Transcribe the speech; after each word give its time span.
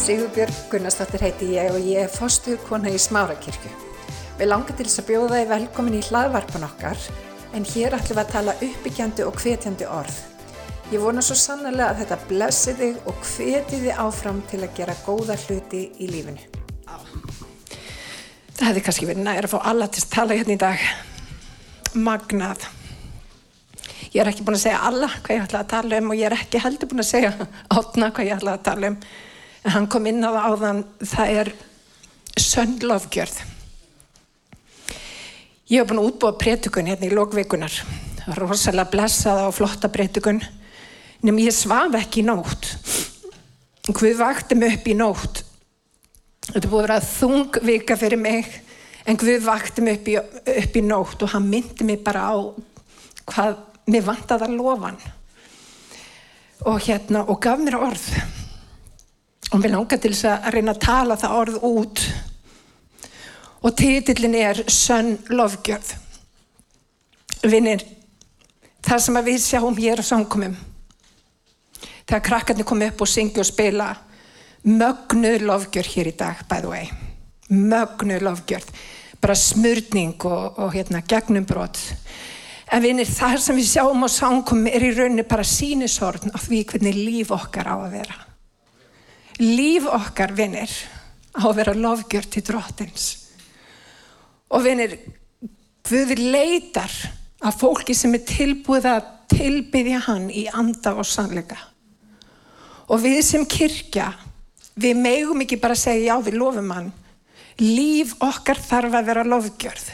Sigurbjörg 0.00 0.54
Gunnarsdóttir 0.72 1.20
heiti 1.20 1.46
ég 1.58 1.74
og 1.74 1.82
ég 1.84 2.06
er 2.06 2.08
fostuð 2.08 2.56
kona 2.64 2.88
í 2.88 2.96
Smárakirkju. 2.96 3.68
Við 4.38 4.48
langar 4.48 4.72
til 4.78 4.86
þess 4.86 5.02
að 5.02 5.10
bjóða 5.10 5.34
þið 5.42 5.50
velkomin 5.50 5.98
í 5.98 6.00
hlaðvarpan 6.06 6.64
okkar 6.64 7.04
en 7.52 7.66
hér 7.68 7.96
ætlum 7.98 8.16
við 8.16 8.22
að 8.22 8.32
tala 8.32 8.54
uppbyggjandi 8.64 9.26
og 9.28 9.36
hvetjandi 9.42 9.90
orð. 9.92 10.16
Ég 10.94 11.04
vona 11.04 11.20
svo 11.20 11.36
sannlega 11.36 11.90
að 11.90 12.00
þetta 12.00 12.20
blessi 12.32 12.76
þig 12.80 13.12
og 13.12 13.20
hveti 13.34 13.84
þið 13.84 14.02
áfram 14.06 14.40
til 14.48 14.64
að 14.64 14.74
gera 14.80 14.96
góða 15.04 15.38
hluti 15.44 15.84
í 16.00 16.10
lífinu. 16.14 16.48
Það 18.56 18.66
hefði 18.70 18.88
kannski 18.88 19.12
verið 19.12 19.24
næri 19.28 19.46
að 19.46 19.52
fá 19.52 19.60
alla 19.68 19.92
til 19.92 20.06
að 20.06 20.12
tala 20.16 20.40
hérna 20.40 20.56
í 20.56 20.62
dag. 20.64 20.90
Magnað. 22.08 22.70
Ég 24.14 24.24
er 24.24 24.32
ekki 24.32 24.48
búin 24.48 24.56
að 24.56 24.64
segja 24.64 24.84
alla 24.88 25.12
hvað 25.12 25.36
ég 25.36 25.50
ætla 25.50 25.66
að 25.66 25.72
tala 25.76 26.00
um 26.00 26.14
og 26.14 26.22
ég 26.24 26.30
er 26.32 26.40
ekki 26.40 26.64
heldur 26.64 26.88
búin 26.88 27.04
að 27.04 27.12
segja 27.12 27.34
átna 27.68 28.14
hvað 28.16 28.32
ég 28.32 28.40
ætla 28.40 28.56
að 28.56 28.70
tala 28.72 28.96
um. 28.96 29.04
En 29.64 29.74
hann 29.74 29.88
kom 29.92 30.06
inn 30.08 30.24
á 30.24 30.30
það 30.32 30.46
áðan, 30.50 30.84
það 31.04 31.32
er 31.40 31.50
söndlofgjörð. 32.40 33.40
Ég 35.70 35.82
hef 35.82 35.90
búin 35.90 36.00
að 36.00 36.08
útbúa 36.08 36.38
prétukun 36.40 36.88
hérna 36.90 37.06
í 37.06 37.12
lókveikunar. 37.14 37.74
Rosalega 38.38 38.90
blessaða 38.90 39.46
og 39.50 39.54
flotta 39.58 39.90
prétukun. 39.92 40.40
Nefnum 41.20 41.42
ég 41.44 41.54
svaf 41.54 41.94
ekki 42.00 42.24
í 42.24 42.26
nótt. 42.26 42.72
Hvað 43.90 44.18
vakti 44.18 44.56
mig 44.58 44.78
upp 44.78 44.88
í 44.88 44.96
nótt? 44.96 45.44
Þetta 46.50 46.66
búið 46.66 46.80
að 46.80 46.86
vera 46.88 46.98
þung 47.06 47.60
vika 47.68 47.96
fyrir 48.00 48.18
mig 48.18 48.48
en 49.06 49.18
Guð 49.20 49.44
vakti 49.44 49.84
mig 49.84 50.00
upp 50.00 50.10
í, 50.10 50.16
upp 50.18 50.76
í 50.76 50.82
nótt 50.84 51.22
og 51.24 51.32
hann 51.34 51.48
myndi 51.50 51.86
mig 51.86 52.02
bara 52.04 52.30
á 52.32 52.36
hvað 53.30 53.58
mér 53.90 54.06
vantaði 54.06 54.48
að 54.48 54.56
lofa 54.58 54.90
hann 54.90 55.00
og 56.68 56.82
hérna 56.84 57.24
og 57.30 57.40
gaf 57.42 57.62
mér 57.62 57.78
orð 57.78 58.06
og 59.50 59.58
mér 59.58 59.74
langar 59.74 59.98
til 59.98 60.12
þess 60.14 60.28
að 60.30 60.52
reyna 60.54 60.74
að 60.76 60.84
tala 60.84 61.16
það 61.18 61.38
orð 61.40 61.56
út. 61.66 62.04
Og 63.60 63.74
títillin 63.76 64.36
er 64.38 64.62
Sönn 64.72 65.18
lofgjörð 65.28 65.90
Vinnir 67.40 67.82
það 68.84 69.02
sem 69.04 69.18
við 69.24 69.38
sjáum 69.40 69.76
hér 69.78 70.00
á 70.00 70.04
samkomum 70.04 70.56
þegar 71.80 72.24
krakkarnir 72.26 72.66
kom 72.68 72.82
upp 72.84 73.04
og 73.04 73.08
syngja 73.08 73.40
og 73.40 73.48
spila 73.48 73.86
mögnu 74.66 75.34
lofgjörð 75.46 75.92
hér 75.94 76.10
í 76.10 76.16
dag 76.20 76.42
by 76.50 76.60
the 76.60 76.68
way. 76.68 76.90
Mögnu 77.48 78.20
lofgjörð 78.20 78.68
bara 79.20 79.36
smurning 79.36 80.16
og, 80.24 80.58
og 80.60 80.74
hérna 80.76 81.00
gegnumbrot. 81.04 81.80
En 82.72 82.84
vinir 82.84 83.08
það 83.08 83.38
sem 83.44 83.56
við 83.56 83.70
sjáum 83.72 84.04
á 84.04 84.08
sangum 84.12 84.66
er 84.68 84.84
í 84.84 84.92
rauninni 84.96 85.24
bara 85.28 85.44
sínisorn 85.44 86.32
af 86.34 86.44
því 86.48 86.64
hvernig 86.72 87.00
líf 87.00 87.32
okkar 87.36 87.72
á 87.72 87.76
að 87.80 87.96
vera 87.98 88.29
líf 89.40 89.88
okkar 89.88 90.34
vinir 90.36 90.70
á 91.36 91.44
að 91.46 91.56
vera 91.60 91.76
lofgjörð 91.78 92.30
til 92.34 92.44
drottins 92.46 93.06
og 94.50 94.64
vinir 94.66 94.96
við 95.90 96.16
leitar 96.20 96.92
að 97.40 97.60
fólki 97.62 97.96
sem 97.96 98.14
er 98.18 98.26
tilbúið 98.28 98.88
að 98.90 99.12
tilbyðja 99.30 100.00
hann 100.08 100.26
í 100.30 100.46
anda 100.52 100.96
og 100.98 101.06
sannleika 101.08 101.58
og 102.90 103.00
við 103.04 103.22
sem 103.24 103.46
kirkja 103.46 104.10
Við 104.80 104.96
megum 104.96 105.42
ekki 105.44 105.58
bara 105.60 105.76
segja 105.76 106.14
já 106.14 106.24
við 106.24 106.38
lofum 106.40 106.70
hann. 106.72 106.90
Líf 107.60 108.14
okkar 108.22 108.60
þarf 108.60 108.96
að 108.96 109.10
vera 109.10 109.26
lofgjörð. 109.26 109.88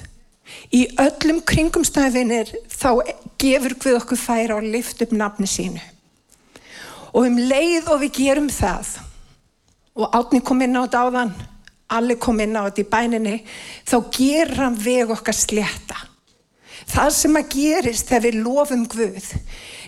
Í 0.70 0.84
öllum 1.02 1.40
kringumstæðinir 1.46 2.52
þá 2.70 3.02
gefur 3.40 3.74
við 3.82 3.98
okkur 3.98 4.20
færa 4.20 4.58
og 4.60 4.66
lift 4.66 5.02
upp 5.02 5.14
nafni 5.16 5.48
sínu. 5.50 5.82
Og 7.16 7.26
um 7.26 7.38
leið 7.40 7.90
og 7.90 8.02
við 8.04 8.14
gerum 8.20 8.50
það 8.52 8.92
og 9.96 10.16
átni 10.16 10.42
kom 10.44 10.60
inn 10.62 10.76
á 10.76 10.84
þetta 10.84 11.04
áðan, 11.06 11.34
allir 11.96 12.18
kom 12.20 12.40
inn 12.44 12.56
á 12.56 12.68
þetta 12.68 12.82
í 12.82 12.90
bæninni, 12.92 13.36
þá 13.88 13.96
ger 14.12 14.54
hann 14.60 14.78
veg 14.80 15.12
okkar 15.16 15.36
sletta. 15.36 15.98
Það 16.86 17.12
sem 17.16 17.38
að 17.38 17.52
gerist 17.54 18.10
þegar 18.10 18.26
við 18.26 18.40
lofum 18.44 18.82
Guð 18.90 19.30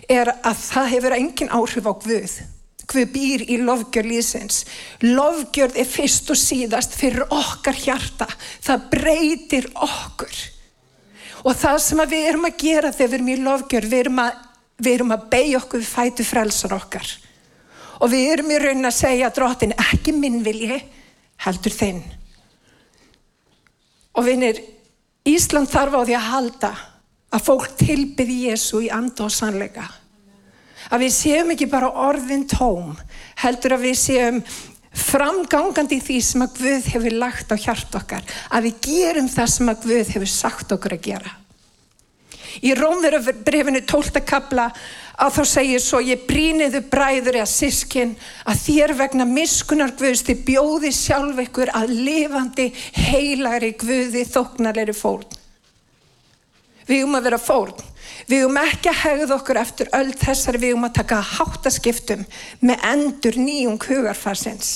er 0.09 0.31
að 0.33 0.63
það 0.65 0.89
hefur 0.95 1.15
engin 1.15 1.53
áhrif 1.53 1.85
á 1.87 1.93
Guð 1.93 2.39
hvað 2.89 3.11
býr 3.13 3.43
í 3.45 3.59
lofgjörð 3.61 4.09
líðsins. 4.09 4.63
Lofgjörð 5.05 5.77
er 5.77 5.85
fyrst 5.85 6.31
og 6.33 6.39
síðast 6.41 6.95
fyrir 6.97 7.27
okkar 7.29 7.77
hjarta. 7.77 8.25
Það 8.65 8.87
breytir 8.95 9.69
okkur. 9.77 10.39
Og 11.45 11.55
það 11.55 11.77
sem 11.85 12.03
við 12.09 12.29
erum 12.31 12.49
að 12.49 12.57
gera 12.63 12.93
þegar 12.95 13.11
við 13.11 13.17
erum 13.19 13.29
í 13.29 13.39
lofgjörð, 13.45 13.91
við 13.93 13.99
erum 14.03 14.23
að, 15.13 15.19
að 15.19 15.27
beigja 15.31 15.61
okkur 15.61 15.85
fætu 15.85 16.25
frelsar 16.27 16.75
okkar. 16.79 17.11
Og 17.99 18.11
við 18.11 18.33
erum 18.33 18.51
í 18.51 18.59
raunin 18.61 18.89
að 18.89 18.97
segja 18.99 19.31
drottin, 19.35 19.75
ekki 19.75 20.13
minn 20.15 20.41
vilji, 20.43 20.79
heldur 21.45 21.75
þinn. 21.75 22.03
Og 24.15 24.25
vinir, 24.27 24.61
Ísland 25.27 25.69
þarf 25.69 25.99
á 25.99 26.01
því 26.07 26.15
að 26.17 26.29
halda 26.33 26.73
að 27.29 27.45
fólk 27.45 27.73
tilbyði 27.77 28.37
Jésu 28.47 28.85
í 28.87 28.91
and 28.93 29.19
og 29.21 29.31
sannleika 29.33 29.89
að 30.89 31.05
við 31.05 31.13
séum 31.13 31.53
ekki 31.53 31.69
bara 31.69 31.91
orðin 32.07 32.45
tóm, 32.49 32.93
heldur 33.39 33.75
að 33.77 33.85
við 33.89 33.97
séum 34.01 34.39
framgangandi 34.99 35.99
í 35.99 36.03
því 36.03 36.17
sem 36.25 36.43
að 36.43 36.55
Guð 36.59 36.87
hefur 36.95 37.17
lagt 37.21 37.53
á 37.53 37.55
hjart 37.59 37.97
okkar, 37.99 38.23
að 38.49 38.69
við 38.69 38.79
gerum 38.87 39.29
það 39.29 39.51
sem 39.53 39.71
að 39.71 39.85
Guð 39.85 40.13
hefur 40.15 40.31
sagt 40.33 40.73
okkur 40.75 40.97
að 40.97 41.05
gera. 41.11 41.35
Í 42.65 42.73
Rómverubrefinu 42.77 43.81
12. 43.87 44.23
kabla 44.27 44.69
að 45.19 45.35
þá 45.35 45.41
segir 45.51 45.83
svo 45.83 45.99
ég 46.03 46.23
bríniðu 46.27 46.81
bræður 46.91 47.41
eða 47.41 47.49
sískin 47.51 48.15
að 48.47 48.63
þér 48.65 48.95
vegna 49.01 49.27
miskunar 49.27 49.93
Guðs 49.99 50.23
þið 50.27 50.43
bjóði 50.47 50.93
sjálf 50.95 51.43
ykkur 51.45 51.73
að 51.75 51.93
lifandi 51.97 52.69
heilari 52.95 53.73
Guði 53.79 54.25
þóknarleiri 54.29 54.95
fórn. 54.95 55.27
Við 56.89 57.05
um 57.05 57.17
að 57.19 57.29
vera 57.29 57.41
fórn 57.41 57.87
Við 58.29 58.45
um 58.45 58.59
ekki 58.61 58.91
að 58.91 59.01
hegða 59.03 59.35
okkur 59.39 59.57
eftir 59.57 59.89
öll 59.97 60.11
þessari 60.13 60.61
við 60.61 60.75
um 60.77 60.85
að 60.85 60.99
taka 60.99 61.21
háttaskiptum 61.25 62.21
með 62.61 62.85
endur 62.91 63.39
nýjung 63.41 63.81
hugarfarsins. 63.89 64.71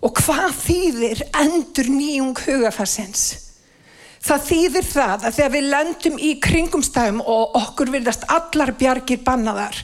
Og 0.00 0.16
hvað 0.16 0.54
þýðir 0.62 1.22
endur 1.36 1.90
nýjung 1.92 2.38
hugarfarsins? 2.46 3.24
Það 4.20 4.42
þýðir 4.50 4.84
það 4.84 5.22
að 5.24 5.36
þegar 5.38 5.52
við 5.54 5.66
lendum 5.72 6.18
í 6.20 6.30
kringumstæðum 6.44 7.20
og 7.24 7.54
okkur 7.56 7.92
virðast 7.94 8.26
allar 8.28 8.74
bjargir 8.76 9.22
bannaðar, 9.24 9.78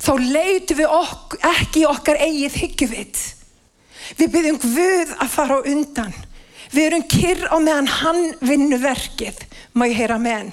þá 0.00 0.12
leitum 0.32 0.80
við 0.80 0.94
ok 0.96 1.36
ekki 1.50 1.84
okkar 1.90 2.20
eigið 2.24 2.56
hyggjufitt. 2.62 3.20
Við 4.16 4.32
byggjum 4.32 4.60
Guð 4.62 5.12
að 5.20 5.32
fara 5.34 5.60
á 5.60 5.68
undan. 5.68 6.14
Við 6.72 6.86
erum 6.88 7.04
kyrr 7.12 7.44
á 7.52 7.56
meðan 7.60 7.92
hann 8.00 8.22
vinnu 8.40 8.80
verkið. 8.80 9.44
Má 9.76 9.84
ég 9.90 9.98
heyra 10.00 10.16
með 10.20 10.38
henn? 10.38 10.52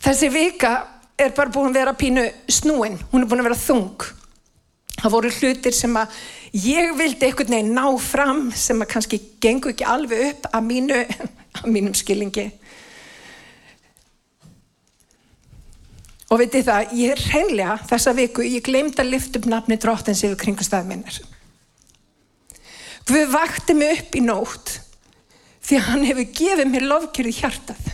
Þessi 0.00 0.28
vika 0.32 0.74
er 1.20 1.32
bara 1.36 1.52
búin 1.52 1.72
að 1.72 1.80
vera 1.80 1.96
pínu 1.96 2.24
snúin, 2.52 3.00
hún 3.12 3.24
er 3.24 3.28
búin 3.28 3.42
að 3.42 3.50
vera 3.50 3.62
þung. 3.64 4.19
Það 5.00 5.14
voru 5.14 5.32
hlutir 5.32 5.74
sem 5.76 5.96
að 5.96 6.16
ég 6.60 6.94
vildi 6.98 7.28
einhvern 7.28 7.54
veginn 7.54 7.76
ná 7.76 7.84
fram 8.04 8.42
sem 8.52 8.80
að 8.82 8.90
kannski 8.94 9.20
gengur 9.40 9.72
ekki 9.72 9.86
alveg 9.88 10.26
upp 10.28 10.48
að, 10.50 10.66
mínu, 10.66 10.98
að 11.60 11.68
mínum 11.72 11.96
skilingi. 11.96 12.50
Og 16.30 16.38
veitir 16.38 16.62
það, 16.66 16.92
ég 16.94 17.14
er 17.16 17.24
reynlega 17.32 17.78
þessa 17.90 18.14
viku, 18.14 18.44
ég 18.46 18.62
glemd 18.66 19.00
að 19.02 19.14
lyfta 19.16 19.40
upp 19.40 19.48
nafni 19.50 19.78
dróttins 19.80 20.22
yfir 20.22 20.38
kringustafn 20.44 20.86
minnir. 20.92 21.16
Guð 23.08 23.32
vakti 23.32 23.74
mig 23.74 24.04
upp 24.04 24.14
í 24.14 24.22
nótt 24.22 24.76
því 25.66 25.78
að 25.78 25.88
hann 25.88 26.06
hefur 26.06 26.28
gefið 26.38 26.70
mér 26.70 26.86
lofkjörði 26.92 27.34
hjartað. 27.40 27.88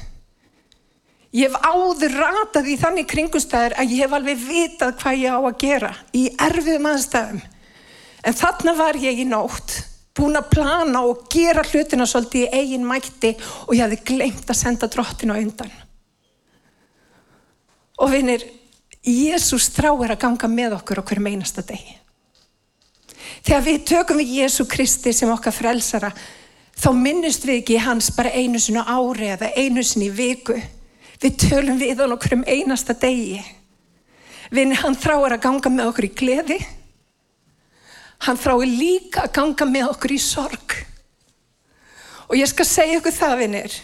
Ég 1.37 1.51
hef 1.51 1.57
áður 1.69 2.15
ratað 2.17 2.71
í 2.73 2.79
þannig 2.81 3.09
kringumstæðir 3.11 3.75
að 3.77 3.91
ég 3.93 4.07
hef 4.07 4.15
alveg 4.17 4.39
vitað 4.41 4.95
hvað 5.03 5.19
ég 5.21 5.35
á 5.37 5.41
að 5.41 5.59
gera 5.61 5.91
í 6.17 6.23
erfiðum 6.47 6.89
aðstæðum. 6.93 7.43
En 8.27 8.37
þarna 8.37 8.73
var 8.79 8.99
ég 9.03 9.21
í 9.21 9.27
nótt, 9.29 9.75
búin 10.17 10.39
að 10.39 10.49
plana 10.55 11.03
og 11.05 11.27
gera 11.33 11.65
hlutina 11.67 12.07
svolítið 12.09 12.47
í 12.47 12.63
eigin 12.63 12.87
mætti 12.89 13.35
og 13.67 13.75
ég 13.77 13.85
hefði 13.85 13.99
glemt 14.09 14.49
að 14.49 14.61
senda 14.63 14.89
drottinu 14.89 15.37
undan. 15.37 15.75
Og 18.01 18.11
vinir, 18.13 18.43
Jésús 19.07 19.69
þráir 19.77 20.17
að 20.17 20.23
ganga 20.25 20.49
með 20.51 20.79
okkur 20.81 21.03
okkur 21.05 21.21
um 21.21 21.29
einasta 21.31 21.63
degi. 21.63 21.99
Þegar 23.47 23.63
við 23.67 23.85
tökum 23.87 24.19
við 24.19 24.33
Jésú 24.41 24.67
Kristi 24.67 25.13
sem 25.15 25.31
okkar 25.31 25.55
frelsara, 25.55 26.11
þá 26.77 26.89
minnust 26.97 27.45
við 27.47 27.61
ekki 27.61 27.79
hans 27.85 28.09
bara 28.17 28.33
einu 28.35 28.59
sinni 28.63 28.83
ári 28.83 29.31
eða 29.37 29.53
einu 29.55 29.85
sinni 29.87 30.09
viku. 30.11 30.57
Við 31.23 31.39
tölum 31.47 31.79
við 31.81 32.03
hann 32.03 32.15
okkur 32.17 32.37
um 32.39 32.45
einasta 32.47 32.97
degi. 32.97 33.41
Vinni, 34.53 34.77
hann 34.79 34.97
þráir 34.99 35.37
að 35.37 35.45
ganga 35.47 35.73
með 35.73 35.91
okkur 35.91 36.09
í 36.09 36.13
gleði. 36.21 36.59
Hann 38.27 38.39
þráir 38.41 38.71
líka 38.71 39.25
að 39.27 39.35
ganga 39.41 39.69
með 39.71 39.91
okkur 39.95 40.15
í 40.15 40.21
sorg. 40.23 40.77
Og 42.27 42.39
ég 42.39 42.49
skal 42.51 42.67
segja 42.67 43.01
ykkur 43.01 43.15
það, 43.15 43.35
vinnir, 43.43 43.75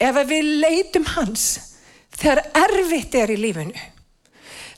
ef 0.00 0.20
við 0.28 0.52
leitum 0.62 1.08
hans 1.16 1.46
þegar 2.20 2.42
erfitt 2.66 3.16
er 3.16 3.32
í 3.32 3.38
lífinu, 3.40 3.86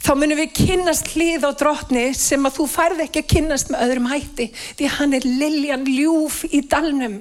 þá 0.03 0.11
munum 0.19 0.39
við 0.39 0.55
kynnast 0.57 1.13
hlið 1.15 1.47
á 1.47 1.51
drottni 1.59 2.05
sem 2.19 2.43
að 2.47 2.59
þú 2.59 2.67
færð 2.71 3.05
ekki 3.07 3.23
að 3.23 3.31
kynnast 3.35 3.71
með 3.71 3.85
öðrum 3.87 4.09
hætti 4.11 4.49
því 4.55 4.91
hann 4.97 5.17
er 5.19 5.27
liljan 5.27 5.87
ljúf 5.87 6.43
í 6.51 6.63
dalnum. 6.67 7.21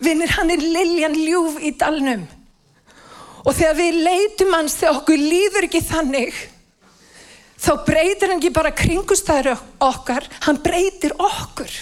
Vinnir, 0.00 0.32
hann 0.38 0.52
er 0.52 0.62
liljan 0.64 1.16
ljúf 1.16 1.58
í 1.60 1.74
dalnum. 1.76 2.24
Og 3.44 3.52
þegar 3.56 3.76
við 3.78 4.00
leitum 4.04 4.54
hans 4.56 4.76
þegar 4.80 5.00
okkur 5.00 5.20
líður 5.20 5.66
ekki 5.68 5.82
þannig, 5.84 6.40
þá 7.60 7.70
breytir 7.86 8.32
hann 8.32 8.40
ekki 8.40 8.52
bara 8.56 8.72
kringustæður 8.76 9.54
okkar, 9.84 10.26
hann 10.46 10.60
breytir 10.64 11.14
okkur. 11.16 11.76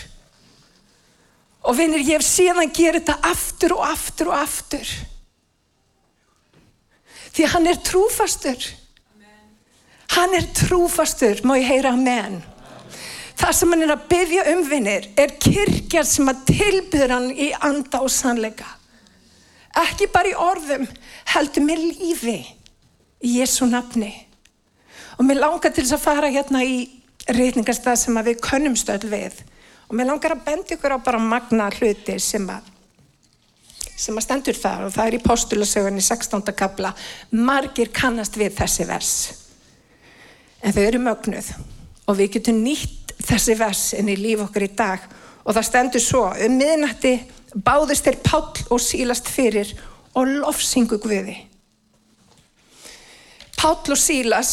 Og 1.69 1.77
vinnir, 1.79 2.03
ég 2.07 2.19
hef 2.19 2.27
síðan 2.27 2.71
gerð 2.75 3.03
þetta 3.03 3.33
aftur 3.33 3.75
og 3.77 3.87
aftur 3.87 4.31
og 4.33 4.39
aftur. 4.39 4.93
Því 7.35 7.49
hann 7.55 7.71
er 7.71 7.83
trúfastur. 7.87 8.69
Hann 10.15 10.35
er 10.35 10.47
trúfastur, 10.57 11.43
má 11.45 11.59
ég 11.59 11.69
heyra 11.69 11.93
amen. 11.95 12.41
Það 13.39 13.55
sem 13.55 13.73
hann 13.73 13.85
er 13.87 13.93
að 13.95 14.07
byggja 14.11 14.45
umvinnir 14.53 15.09
er 15.19 15.35
kirkjar 15.39 16.07
sem 16.09 16.31
að 16.31 16.41
tilbyður 16.51 17.15
hann 17.15 17.29
í 17.31 17.53
anda 17.55 18.01
og 18.03 18.11
sannleika. 18.11 18.67
Ekki 19.79 20.09
bara 20.11 20.33
í 20.33 20.39
orðum, 20.43 20.89
heldur 21.35 21.67
með 21.67 21.85
lífi 21.85 22.39
í 23.23 23.37
Jésu 23.39 23.69
nafni. 23.71 24.11
Og 25.19 25.27
mér 25.27 25.43
langar 25.45 25.71
til 25.71 25.85
þess 25.85 25.99
að 25.99 26.07
fara 26.07 26.33
hérna 26.35 26.65
í 26.67 26.81
reyningarstað 27.31 28.01
sem 28.01 28.19
við 28.27 28.43
könnumst 28.43 28.91
öll 28.91 29.07
við. 29.07 29.39
Og 29.87 29.95
mér 29.95 30.11
langar 30.11 30.35
að 30.35 30.45
benda 30.49 30.75
ykkur 30.75 30.99
á 30.99 30.99
bara 30.99 31.23
magna 31.23 31.71
hluti 31.79 32.19
sem 32.23 32.51
að 32.51 32.75
sem 33.99 34.15
að 34.15 34.25
stendur 34.29 34.59
þar 34.59 34.85
og 34.87 34.93
það 34.95 35.09
er 35.09 35.17
í 35.17 35.25
postulasögunni 35.25 36.03
16. 36.07 36.53
kabla 36.55 36.93
margir 37.35 37.91
kannast 37.95 38.39
við 38.39 38.55
þessi 38.61 38.87
vers 38.87 39.15
en 40.63 40.75
þau 40.75 40.85
eru 40.85 41.01
mögnuð 41.03 41.49
og 42.07 42.19
við 42.21 42.37
getum 42.37 42.61
nýtt 42.63 42.98
þessi 43.29 43.57
vers 43.59 43.83
inn 43.99 44.09
í 44.11 44.17
líf 44.19 44.47
okkar 44.47 44.67
í 44.67 44.73
dag. 44.77 45.05
Og 45.45 45.55
það 45.57 45.69
stendur 45.69 46.05
svo 46.05 46.25
um 46.33 46.57
miðnætti 46.61 47.15
báðist 47.65 48.09
þeir 48.09 48.19
páll 48.25 48.65
og 48.69 48.83
sílast 48.83 49.29
fyrir 49.31 49.71
og 50.19 50.29
lofsingu 50.43 50.99
guði. 51.01 51.37
Páll 53.59 53.95
og 53.95 53.99
sílas 53.99 54.53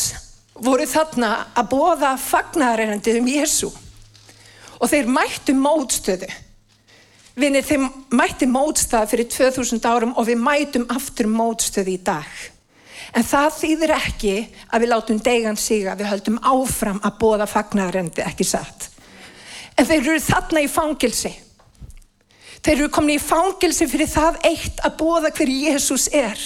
voru 0.56 0.88
þarna 0.88 1.32
að 1.58 1.70
bóða 1.74 2.16
fagnarreynandi 2.22 3.20
um 3.20 3.28
Jésu 3.30 3.70
og 4.80 4.90
þeir 4.92 5.12
mættu 5.12 5.56
mótstöðu. 5.58 6.30
Vinir, 7.36 7.66
þeim 7.68 7.90
mætti 8.16 8.48
mótstað 8.48 9.10
fyrir 9.12 9.28
2000 9.28 9.84
árum 9.90 10.14
og 10.16 10.28
við 10.30 10.40
mætum 10.40 10.86
aftur 10.96 11.28
mótstöð 11.28 11.92
í 11.92 11.98
dag. 12.00 12.30
En 13.14 13.24
það 13.24 13.50
þýðir 13.60 13.94
ekki 13.96 14.36
að 14.74 14.82
við 14.82 14.92
látum 14.92 15.22
degan 15.24 15.60
siga, 15.60 15.96
við 15.96 16.10
höldum 16.10 16.42
áfram 16.42 17.00
að 17.06 17.18
bóða 17.22 17.48
fagnarendi, 17.50 18.24
ekki 18.26 18.48
satt. 18.48 18.90
En 19.76 19.86
þeir 19.86 20.02
eru 20.02 20.22
þarna 20.24 20.64
í 20.64 20.70
fangilsi. 20.72 21.32
Þeir 22.66 22.78
eru 22.80 22.90
komin 22.90 23.20
í 23.20 23.22
fangilsi 23.22 23.88
fyrir 23.92 24.10
það 24.10 24.40
eitt 24.50 24.82
að 24.88 24.98
bóða 24.98 25.32
hver 25.36 25.52
Jésús 25.52 26.08
er. 26.16 26.40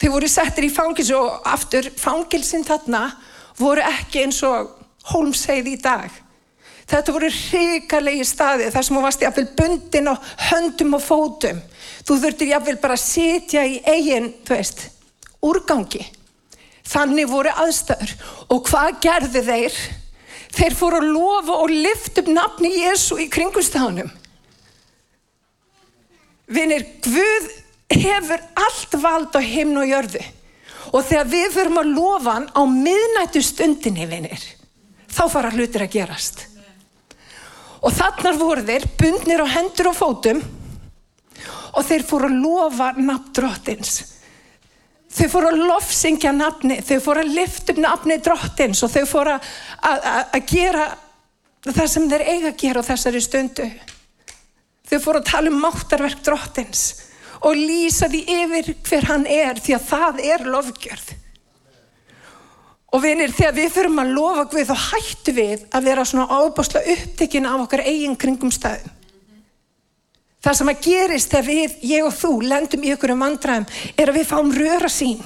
Þeir 0.00 0.14
voru 0.14 0.30
settir 0.30 0.66
í 0.68 0.72
fangilsi 0.72 1.14
og 1.18 1.44
aftur 1.48 1.90
fangilsin 1.98 2.64
þarna 2.66 3.06
voru 3.58 3.84
ekki 3.84 4.24
eins 4.24 4.40
og 4.46 4.72
hólmseið 5.12 5.74
í 5.74 5.76
dag. 5.82 6.23
Þetta 6.84 7.14
voru 7.16 7.30
hrikalegi 7.32 8.26
staði 8.28 8.68
þar 8.72 8.84
sem 8.84 8.96
þú 8.96 9.02
varst 9.04 9.22
jáfnvel 9.24 9.46
bundin 9.56 10.10
á 10.12 10.14
höndum 10.50 10.98
og 10.98 11.04
fótum. 11.04 11.62
Þú 12.04 12.18
þurftir 12.20 12.52
jáfnvel 12.52 12.76
bara 12.82 12.98
að 12.98 13.04
sitja 13.06 13.64
í 13.64 13.78
eigin, 13.88 14.28
þú 14.44 14.58
veist, 14.58 14.84
úrgangi. 15.44 16.04
Þannig 16.84 17.30
voru 17.30 17.52
aðstöður. 17.64 18.12
Og 18.52 18.68
hvað 18.68 18.98
gerði 19.06 19.44
þeir? 19.48 19.80
Þeir 20.54 20.76
fóru 20.78 21.00
að 21.00 21.10
lofa 21.16 21.58
og 21.64 21.72
lift 21.72 22.20
upp 22.20 22.30
nafni 22.30 22.70
Jésu 22.76 23.18
í 23.24 23.30
kringumstafunum. 23.32 24.12
Vinir, 26.54 26.84
Guð 27.02 27.48
hefur 27.94 28.42
allt 28.60 28.96
vald 29.00 29.34
á 29.34 29.40
himn 29.40 29.80
og 29.80 29.88
jörðu. 29.88 30.22
Og 30.92 31.02
þegar 31.08 31.30
við 31.32 31.46
förum 31.56 31.80
að 31.80 31.94
lofa 31.96 32.34
hann 32.36 32.50
á 32.52 32.62
miðnættu 32.68 33.40
stundinni, 33.42 34.04
vinir, 34.06 34.42
þá 35.08 35.24
fara 35.32 35.50
hlutir 35.54 35.86
að 35.86 35.96
gerast. 35.96 36.44
Og 37.84 37.92
þannar 37.92 38.38
voru 38.40 38.64
þeir 38.64 38.88
bundnir 38.98 39.44
á 39.44 39.46
hendur 39.58 39.90
og 39.90 39.98
fótum 39.98 40.40
og 41.74 41.84
þeir 41.84 42.04
fóru 42.06 42.30
að 42.30 42.40
lofa 42.40 42.90
nafn 42.96 43.32
drottins. 43.36 43.94
Þau 45.14 45.26
fóru 45.30 45.50
að 45.52 45.60
lofsingja 45.68 46.32
nafni, 46.34 46.80
þau 46.82 46.98
fóru 47.02 47.22
að 47.22 47.34
lifta 47.36 47.74
upp 47.74 47.80
nafni 47.82 48.16
drottins 48.22 48.82
og 48.82 48.90
þau 48.90 49.04
fóru 49.06 49.34
að 49.34 50.38
gera 50.50 50.88
það 51.68 51.90
sem 51.92 52.08
þeir 52.10 52.24
eiga 52.26 52.50
að 52.50 52.62
gera 52.64 52.82
á 52.82 52.88
þessari 52.88 53.22
stundu. 53.22 53.68
Þau 54.90 54.98
fóru 55.04 55.20
að 55.20 55.28
tala 55.30 55.52
um 55.52 55.60
máttarverk 55.62 56.24
drottins 56.26 56.82
og 57.44 57.58
lýsa 57.58 58.08
því 58.10 58.24
yfir 58.40 58.72
hver 58.88 59.06
hann 59.10 59.28
er 59.30 59.60
því 59.60 59.76
að 59.76 59.86
það 59.92 60.24
er 60.32 60.48
lofgjörð. 60.50 61.13
Og 62.94 63.02
vinir, 63.02 63.32
þegar 63.34 63.56
við 63.56 63.72
fyrirum 63.74 64.02
að 64.04 64.12
lofa 64.14 64.44
Guð 64.52 64.68
þá 64.70 64.76
hættu 64.88 65.32
við 65.34 65.64
að 65.74 65.88
vera 65.88 66.04
svona 66.06 66.28
ábásla 66.30 66.82
upptekinn 66.94 67.48
af 67.50 67.64
okkar 67.64 67.82
eigin 67.88 68.14
kringum 68.14 68.52
staðum. 68.54 68.92
Það 70.44 70.58
sem 70.58 70.70
að 70.70 70.82
gerist 70.84 71.32
þegar 71.32 71.46
við, 71.48 71.74
ég 71.88 72.04
og 72.06 72.14
þú, 72.14 72.30
lendum 72.44 72.84
í 72.84 72.92
okkur 72.94 73.14
um 73.14 73.24
vandraðum 73.24 73.66
er 73.96 74.12
að 74.12 74.18
við 74.18 74.28
fáum 74.28 74.52
röra 74.52 74.90
sín. 74.92 75.22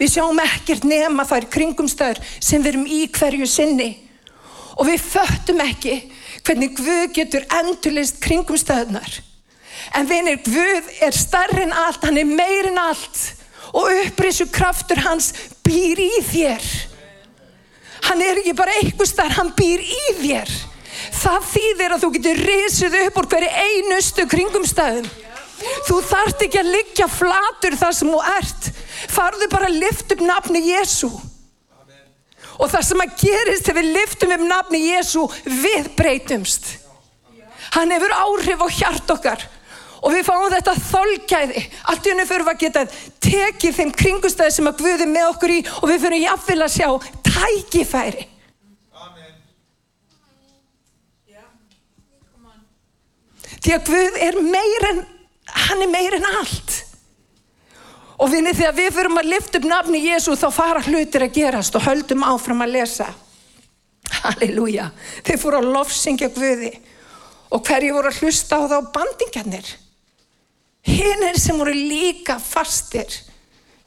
Við 0.00 0.14
sjáum 0.16 0.40
ekkert 0.42 0.84
nema 0.88 1.26
þær 1.28 1.46
kringum 1.54 1.88
staður 1.88 2.20
sem 2.40 2.60
við 2.60 2.72
erum 2.72 2.86
í 2.90 3.00
hverju 3.14 3.48
sinni. 3.48 3.90
Og 4.80 4.88
við 4.88 5.04
föttum 5.04 5.60
ekki 5.64 5.96
hvernig 6.44 6.76
Guð 6.76 7.04
getur 7.16 7.46
endurlist 7.60 8.20
kringum 8.24 8.58
staðunar. 8.60 9.20
En 9.96 10.08
vinir, 10.10 10.40
Guð 10.44 10.90
er 11.04 11.16
starri 11.16 11.64
en 11.64 11.76
allt, 11.86 12.02
hann 12.04 12.20
er 12.20 12.28
meirinn 12.28 12.80
allt 12.80 13.20
og 13.70 13.92
upprissu 13.94 14.48
kraftur 14.50 14.98
hans 15.04 15.30
býr 15.70 16.02
í 16.02 16.10
þér. 16.26 16.66
Hann 18.08 18.22
er 18.24 18.40
ekki 18.40 18.56
bara 18.58 18.74
eitthvað 18.80 19.10
starf, 19.10 19.38
hann 19.38 19.52
býr 19.56 19.82
í 19.84 20.04
þér. 20.18 20.52
Það 21.20 21.48
þýðir 21.52 21.94
að 21.94 22.02
þú 22.02 22.10
getur 22.16 22.44
risið 22.48 22.96
upp 23.04 23.18
úr 23.20 23.28
hverju 23.30 23.50
einustu 23.64 24.26
kringumstæðum. 24.30 25.08
Þú 25.86 25.96
þart 26.08 26.44
ekki 26.46 26.60
að 26.60 26.70
liggja 26.74 27.08
flatur 27.12 27.76
þar 27.78 27.96
sem 27.96 28.10
þú 28.10 28.20
ert. 28.32 28.70
Farðu 29.12 29.48
bara 29.52 29.68
að 29.68 29.80
lifta 29.84 30.16
upp 30.16 30.24
nafni 30.24 30.62
Jésu. 30.70 31.10
Og 32.60 32.68
það 32.68 32.86
sem 32.88 33.02
að 33.04 33.16
gerist 33.20 33.66
þegar 33.68 33.78
við 33.80 33.94
liftum 33.96 34.34
upp 34.36 34.46
nafni 34.48 34.82
Jésu, 34.88 35.24
við 35.44 35.90
breytumst. 35.96 36.70
Hann 37.76 37.92
hefur 37.94 38.16
áhrif 38.16 38.64
á 38.64 38.68
hjart 38.80 39.12
okkar 39.14 39.44
og 40.00 40.14
við 40.14 40.26
fáum 40.26 40.48
þetta 40.52 40.74
þolgæði 40.88 41.62
allt 41.92 42.06
í 42.06 42.12
hennu 42.12 42.26
fyrir 42.28 42.50
að 42.50 42.60
geta 42.64 42.84
tekið 43.20 43.78
þeim 43.78 43.94
kringustæði 44.02 44.56
sem 44.56 44.70
að 44.70 44.82
Guði 44.84 45.08
með 45.10 45.30
okkur 45.34 45.54
í 45.54 45.60
og 45.76 45.88
við 45.90 46.04
fyrir 46.06 46.24
jáfnvel 46.24 46.60
að 46.64 46.74
sjá 46.76 46.88
tækifæri. 47.30 48.26
Amen. 48.96 49.32
því 53.60 53.74
að 53.76 53.88
Guð 53.90 54.22
er 54.28 54.40
meirinn 54.44 55.02
hann 55.50 55.82
er 55.82 55.90
meirinn 55.90 56.30
allt. 56.38 56.76
Og 58.20 58.28
vinni 58.32 58.52
þegar 58.52 58.76
við 58.76 58.90
fyrir 58.96 59.16
að 59.16 59.30
lifta 59.32 59.58
upp 59.60 59.68
nafni 59.68 60.02
Jésu 60.04 60.36
þá 60.36 60.48
fara 60.52 60.84
hlutir 60.84 61.24
að 61.24 61.36
gerast 61.38 61.76
og 61.76 61.86
höldum 61.86 62.24
áfram 62.28 62.64
að 62.64 62.74
lesa. 62.76 63.08
Halleluja. 64.20 64.90
Þeir 65.24 65.40
fóru 65.40 65.60
að 65.60 65.70
lofsingja 65.76 66.28
Guði 66.34 66.72
og 67.50 67.62
hverju 67.66 67.94
voru 67.96 68.10
að 68.10 68.20
hlusta 68.20 68.60
á 68.60 68.62
þá 68.68 68.76
bandingarnir 68.94 69.70
Hinnir 70.86 71.36
sem 71.38 71.58
voru 71.58 71.74
líka 71.74 72.38
fastir, 72.40 73.10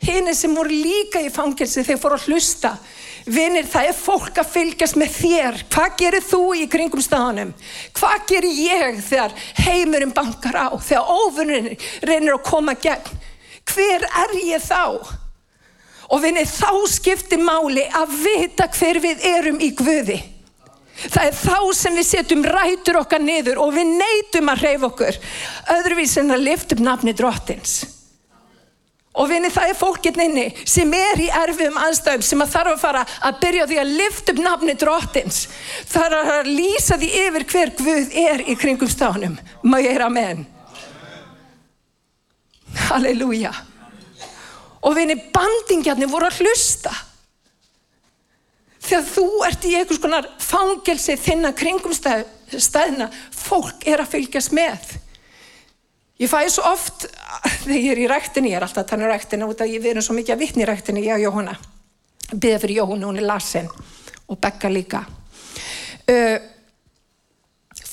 hinnir 0.04 0.36
sem 0.38 0.54
voru 0.54 0.70
líka 0.70 1.22
í 1.24 1.32
fangilsi 1.34 1.82
þegar 1.82 2.02
fóru 2.02 2.20
að 2.20 2.28
hlusta. 2.30 2.76
Vinnir, 3.24 3.64
það 3.72 3.88
er 3.88 3.96
fólk 3.96 4.40
að 4.42 4.50
fylgjast 4.52 4.98
með 5.00 5.14
þér. 5.16 5.60
Hvað 5.72 5.94
gerir 6.02 6.26
þú 6.28 6.42
í 6.60 6.66
kringum 6.70 7.02
staðanum? 7.02 7.54
Hvað 7.96 8.26
gerir 8.34 8.58
ég 8.60 9.00
þegar 9.08 9.36
heimurinn 9.64 10.12
bankar 10.14 10.58
á, 10.60 10.68
þegar 10.76 11.14
óvunnin 11.14 11.70
reynir 12.04 12.36
að 12.36 12.44
koma 12.50 12.76
gegn? 12.76 13.22
Hver 13.72 14.04
er 14.04 14.36
ég 14.44 14.62
þá? 14.62 15.00
Og 16.12 16.20
vinnir, 16.22 16.46
þá 16.46 16.84
skiptir 16.92 17.40
máli 17.42 17.88
að 17.96 18.18
vita 18.26 18.68
hver 18.76 19.00
við 19.02 19.24
erum 19.26 19.64
í 19.64 19.72
Guði. 19.78 20.20
Það 20.94 21.26
er 21.26 21.36
þá 21.36 21.58
sem 21.74 21.98
við 21.98 22.08
setjum 22.08 22.46
rætur 22.46 23.00
okkar 23.02 23.24
niður 23.24 23.60
og 23.64 23.74
við 23.76 23.90
neytum 23.98 24.52
að 24.54 24.62
hreyfa 24.62 24.88
okkur 24.92 25.20
öðruvís 25.74 26.16
en 26.22 26.36
að 26.36 26.46
lifta 26.46 26.78
upp 26.78 26.84
nafni 26.86 27.14
drottins. 27.18 27.82
Og 29.14 29.28
vinni 29.30 29.50
það 29.54 29.70
er 29.70 29.78
fólkinn 29.78 30.22
inni 30.24 30.46
sem 30.66 30.94
er 30.98 31.20
í 31.22 31.28
erfiðum 31.44 31.78
aðstæðum 31.82 32.24
sem 32.26 32.42
að 32.42 32.54
þarf 32.56 32.72
að 32.72 32.80
fara 32.82 33.04
að 33.30 33.36
byrja 33.44 33.68
því 33.70 33.78
að 33.82 33.92
lifta 34.00 34.34
upp 34.34 34.42
nafni 34.42 34.76
drottins. 34.82 35.42
Er 36.02 36.16
að 36.18 36.50
lýsa 36.50 36.98
því 36.98 37.10
yfir 37.28 37.46
hver 37.52 37.74
Guð 37.78 38.18
er 38.24 38.46
í 38.50 38.56
kringum 38.58 38.90
stánum. 38.90 39.38
Má 39.62 39.78
ég 39.84 39.94
er 39.94 40.06
amen. 40.08 40.46
Halleluja. 42.88 43.54
Og 44.84 44.98
vinni 44.98 45.20
bandingjarnir 45.34 46.10
voru 46.10 46.30
að 46.32 46.42
hlusta. 46.42 46.94
Þegar 48.84 49.06
þú 49.08 49.25
ert 49.48 49.66
í 49.68 49.75
einhvers 49.78 50.02
konar 50.04 50.28
fangelsi 50.44 51.16
þinna 51.20 51.54
kringum 51.56 51.96
stað, 51.96 52.25
staðina, 52.52 53.08
fólk 53.32 53.88
er 53.88 54.04
að 54.04 54.12
fylgjast 54.18 54.54
með. 54.56 54.98
Ég 56.22 56.30
fæ 56.30 56.44
svo 56.52 56.66
oft, 56.70 57.08
þegar 57.63 57.80
ég 57.80 57.92
er 57.96 58.02
í 58.04 58.10
ræktinni, 58.12 58.52
ég 58.52 58.60
er 58.60 58.66
alltaf 58.68 58.84
að 58.84 58.90
tanna 58.92 59.08
um 59.08 59.13
ræktinni 59.13 59.48
út 59.50 59.63
af 59.63 59.72
ég 59.72 59.82
verður 59.84 60.06
svo 60.06 60.18
mikið 60.18 60.36
að 60.36 60.44
vittni 60.44 60.66
í 60.66 60.68
ræktinni, 60.70 61.06
ég 61.08 61.16
og 61.18 61.24
Jóhanna. 61.24 61.56
Byða 62.34 62.60
fyrir 62.63 62.80
Jóhanna, 62.82 63.10
hún 63.10 63.22
er 63.22 63.28
lasin 63.28 63.72
og 64.28 64.40
Bekka 64.44 64.70
líka. 64.72 65.04
Uh, 66.04 66.38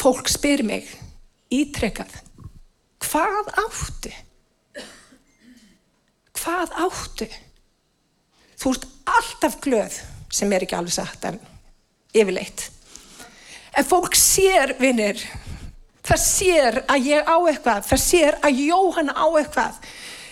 fólk 0.01 0.29
spyr 0.31 0.65
mig 0.67 0.91
ítrekkað, 1.55 2.13
hvað 3.07 3.51
áttu? 3.65 4.13
Hvað 6.41 6.77
áttu? 6.87 7.29
Þú 8.61 8.75
ert 8.75 8.87
alltaf 9.17 9.59
glöð, 9.65 10.01
sem 10.31 10.53
er 10.53 10.65
ekki 10.65 10.79
alveg 10.79 10.95
satt 10.95 11.27
en 11.29 11.41
yfirleitt. 12.15 12.69
En 13.77 13.87
fólk 13.87 14.17
sér, 14.19 14.75
vinnir, 14.81 15.21
það 16.07 16.23
sér 16.25 16.79
að 16.91 17.11
ég 17.11 17.27
á 17.27 17.37
eitthvað, 17.39 17.87
það 17.87 18.03
sér 18.05 18.39
að 18.43 18.63
Jóhanna 18.67 19.15
á 19.15 19.27
eitthvað 19.39 19.91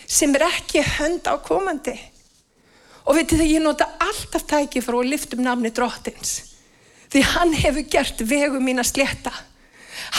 sem 0.09 0.35
er 0.35 0.47
ekki 0.49 0.83
hönd 0.97 1.29
á 1.29 1.35
komandi. 1.45 1.95
Og 3.09 3.17
veitir 3.17 3.41
það, 3.41 3.53
ég 3.55 3.65
nota 3.65 3.89
alltaf 4.05 4.45
tæki 4.49 4.83
frá 4.85 4.99
að 4.99 5.11
liftum 5.13 5.45
namni 5.45 5.71
drottins. 5.73 6.35
Því 7.09 7.23
hann 7.25 7.55
hefur 7.57 7.87
gert 7.89 8.21
vegu 8.29 8.61
mín 8.61 8.83
að 8.83 8.91
sletta. 8.91 9.33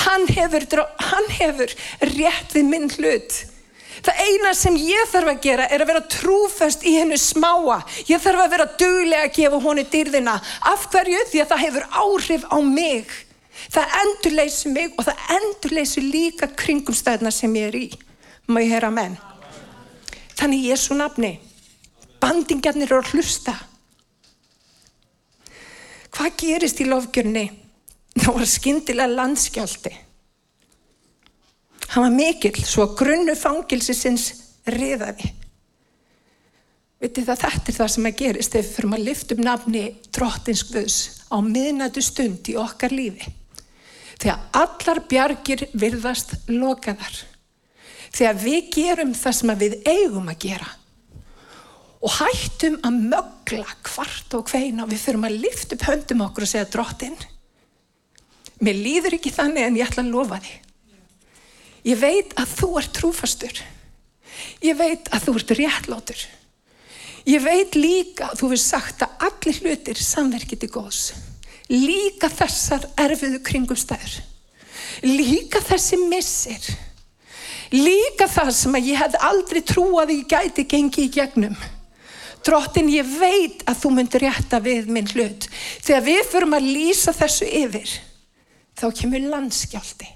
Hann 0.06 0.26
hefur, 0.30 0.66
hann 1.12 1.30
hefur 1.38 1.74
rétt 2.16 2.56
við 2.56 2.66
minn 2.70 2.90
hlut. 2.98 3.36
Það 4.06 4.20
eina 4.26 4.52
sem 4.56 4.76
ég 4.80 5.10
þarf 5.12 5.32
að 5.34 5.42
gera 5.44 5.66
er 5.70 5.84
að 5.84 5.90
vera 5.92 6.04
trúfest 6.14 6.86
í 6.88 6.96
hennu 6.96 7.18
smáa. 7.20 7.80
Ég 8.08 8.22
þarf 8.24 8.44
að 8.46 8.54
vera 8.54 8.68
duglega 8.80 9.26
að 9.28 9.34
gefa 9.36 9.62
honi 9.64 9.86
dyrðina. 9.92 10.36
Af 10.72 10.88
hverju? 10.94 11.24
Því 11.32 11.42
að 11.44 11.50
það 11.52 11.64
hefur 11.66 11.88
áhrif 12.04 12.46
á 12.48 12.58
mig. 12.64 13.16
Það 13.70 13.96
endurleysi 14.02 14.72
mig 14.72 14.94
og 14.96 15.08
það 15.10 15.26
endurleysi 15.36 16.04
líka 16.06 16.48
kringumstæðna 16.62 17.32
sem 17.36 17.56
ég 17.60 17.72
er 17.72 17.80
í. 17.80 17.88
Má 18.48 18.62
ég 18.64 18.72
heyra 18.74 18.92
menn? 18.94 19.18
Þannig 20.40 20.78
svo 20.80 20.96
nafni. 20.96 21.36
Bandingjarnir 22.20 22.88
eru 22.88 23.02
að 23.04 23.14
hlusta. 23.14 23.56
Hvað 26.16 26.36
gerist 26.40 26.80
í 26.82 26.88
lofgjörni? 26.88 27.46
Það 28.20 28.36
var 28.36 28.50
skindilega 28.50 29.14
landskjálti. 29.14 29.92
Hann 31.90 32.06
var 32.06 32.14
mikill 32.14 32.60
svo 32.62 32.86
að 32.86 32.96
grunnu 33.02 33.36
fangilsisins 33.38 34.30
riðaði. 34.70 35.32
Vitið 37.00 37.30
það 37.30 37.44
þetta 37.46 37.72
er 37.72 37.78
það 37.78 37.92
sem 37.94 38.08
að 38.10 38.18
gerist 38.20 38.56
ef 38.60 38.66
við 38.66 38.74
fyrir 38.76 38.96
að 38.98 39.06
liftum 39.08 39.44
nafni 39.46 39.84
drottinskvöðs 40.16 40.98
á 41.32 41.38
miðnættu 41.46 42.04
stund 42.04 42.52
í 42.52 42.58
okkar 42.60 42.94
lífi. 42.94 43.32
Þegar 44.20 44.44
allar 44.60 45.02
bjargir 45.10 45.64
virðast 45.80 46.36
lokaðar. 46.52 47.22
Þegar 48.12 48.44
við 48.44 48.70
gerum 48.76 49.16
það 49.16 49.38
sem 49.38 49.56
við 49.64 49.80
eigum 49.88 50.30
að 50.30 50.44
gera 50.44 50.70
og 52.00 52.16
hættum 52.16 52.78
að 52.88 53.00
mögla 53.12 53.76
hvart 53.90 54.36
og 54.38 54.48
hveina 54.48 54.86
og 54.86 54.92
við 54.94 55.02
fyrir 55.04 55.26
að 55.28 55.42
lifta 55.44 55.76
upp 55.76 55.86
höndum 55.90 56.24
okkur 56.30 56.46
og 56.46 56.52
segja 56.52 56.70
drottinn 56.72 57.18
mér 58.64 58.80
líður 58.80 59.18
ekki 59.18 59.34
þannig 59.36 59.68
en 59.68 59.80
ég 59.80 59.90
ætla 59.90 60.06
að 60.06 60.14
lofa 60.14 60.40
þig 60.46 60.69
Ég 61.88 62.00
veit 62.00 62.36
að 62.40 62.56
þú 62.60 62.70
ert 62.82 62.94
trúfastur. 62.96 63.62
Ég 64.64 64.76
veit 64.80 65.08
að 65.14 65.26
þú 65.26 65.36
ert 65.40 65.56
réttlótur. 65.60 66.26
Ég 67.30 67.44
veit 67.44 67.76
líka 67.78 68.30
að 68.30 68.40
þú 68.40 68.50
hefur 68.50 68.62
sagt 68.64 69.04
að 69.06 69.26
allir 69.28 69.60
hlutir 69.64 70.02
samverkið 70.02 70.64
til 70.64 70.72
góðs. 70.74 71.02
Líka 71.70 72.30
þessar 72.34 72.88
erfiðu 72.98 73.42
kringumstæður. 73.46 74.16
Líka 75.06 75.62
þessi 75.64 76.00
missir. 76.10 76.70
Líka 77.70 78.26
það 78.28 78.54
sem 78.58 78.78
að 78.80 78.88
ég 78.90 79.02
hef 79.04 79.18
aldrei 79.30 79.62
trúað 79.62 80.08
að 80.08 80.16
ég 80.16 80.32
gæti 80.32 80.66
gengi 80.72 81.06
í 81.06 81.12
gegnum. 81.14 81.58
Drottin, 82.46 82.90
ég 82.90 83.06
veit 83.20 83.66
að 83.68 83.82
þú 83.84 83.92
myndir 83.94 84.24
rétta 84.26 84.62
við 84.64 84.88
minn 84.90 85.10
hlut. 85.12 85.46
Þegar 85.84 86.06
við 86.08 86.22
förum 86.32 86.56
að 86.58 86.70
lýsa 86.72 87.14
þessu 87.14 87.50
yfir, 87.62 87.92
þá 88.80 88.88
kemur 88.96 89.28
landskjálti. 89.36 90.08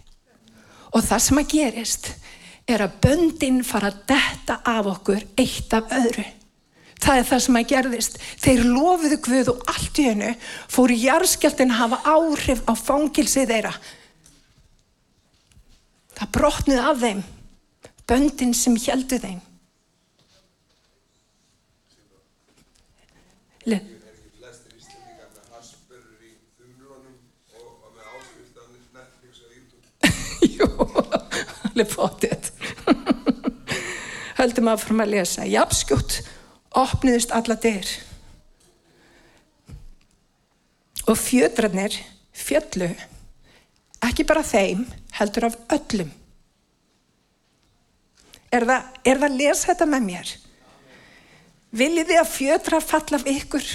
Og 0.93 1.01
það 1.01 1.25
sem 1.25 1.41
að 1.41 1.51
gerist 1.53 2.11
er 2.69 2.83
að 2.85 2.95
böndin 3.03 3.59
fara 3.67 3.91
að 3.91 3.99
detta 4.13 4.59
af 4.69 4.89
okkur 4.93 5.25
eitt 5.39 5.73
af 5.75 5.91
öðru. 5.97 6.25
Það 7.03 7.19
er 7.19 7.25
það 7.27 7.41
sem 7.43 7.57
að 7.59 7.69
gerðist. 7.73 8.19
Þeir 8.39 8.61
lofiðu 8.69 9.17
Guð 9.25 9.49
og 9.51 9.63
allt 9.73 9.99
í 9.99 10.05
hennu 10.07 10.31
fóru 10.71 10.95
jarðskjaldin 10.95 11.73
að 11.73 11.81
hafa 11.81 11.99
áhrif 12.13 12.61
á 12.63 12.73
fangilsið 12.79 13.51
þeirra. 13.51 13.73
Það 16.13 16.31
brotnið 16.37 16.83
af 16.83 17.01
þeim, 17.01 17.23
böndin 18.07 18.53
sem 18.55 18.77
heldu 18.85 19.19
þeim. 19.19 19.41
Alveg 31.73 31.91
fótið. 31.91 32.49
Höldum 34.39 34.71
að 34.71 34.81
fórum 34.83 35.03
að 35.03 35.13
lesa. 35.15 35.45
Jafnskjótt 35.49 36.19
opniðust 36.77 37.33
alla 37.35 37.57
dyr. 37.59 37.87
Og 41.09 41.17
fjödrarnir 41.19 41.97
fjallu, 42.33 42.89
ekki 44.03 44.25
bara 44.25 44.43
þeim, 44.45 44.85
heldur 45.17 45.49
af 45.49 45.57
öllum. 45.75 46.11
Er 48.53 48.65
það, 48.69 48.87
er 49.03 49.19
það 49.19 49.27
að 49.27 49.39
lesa 49.41 49.69
þetta 49.71 49.89
með 49.89 50.05
mér? 50.07 50.31
Viljið 51.73 52.09
þið 52.11 52.21
að 52.21 52.31
fjödra 52.31 52.79
falla 52.85 53.19
af 53.19 53.27
ykkur? 53.33 53.67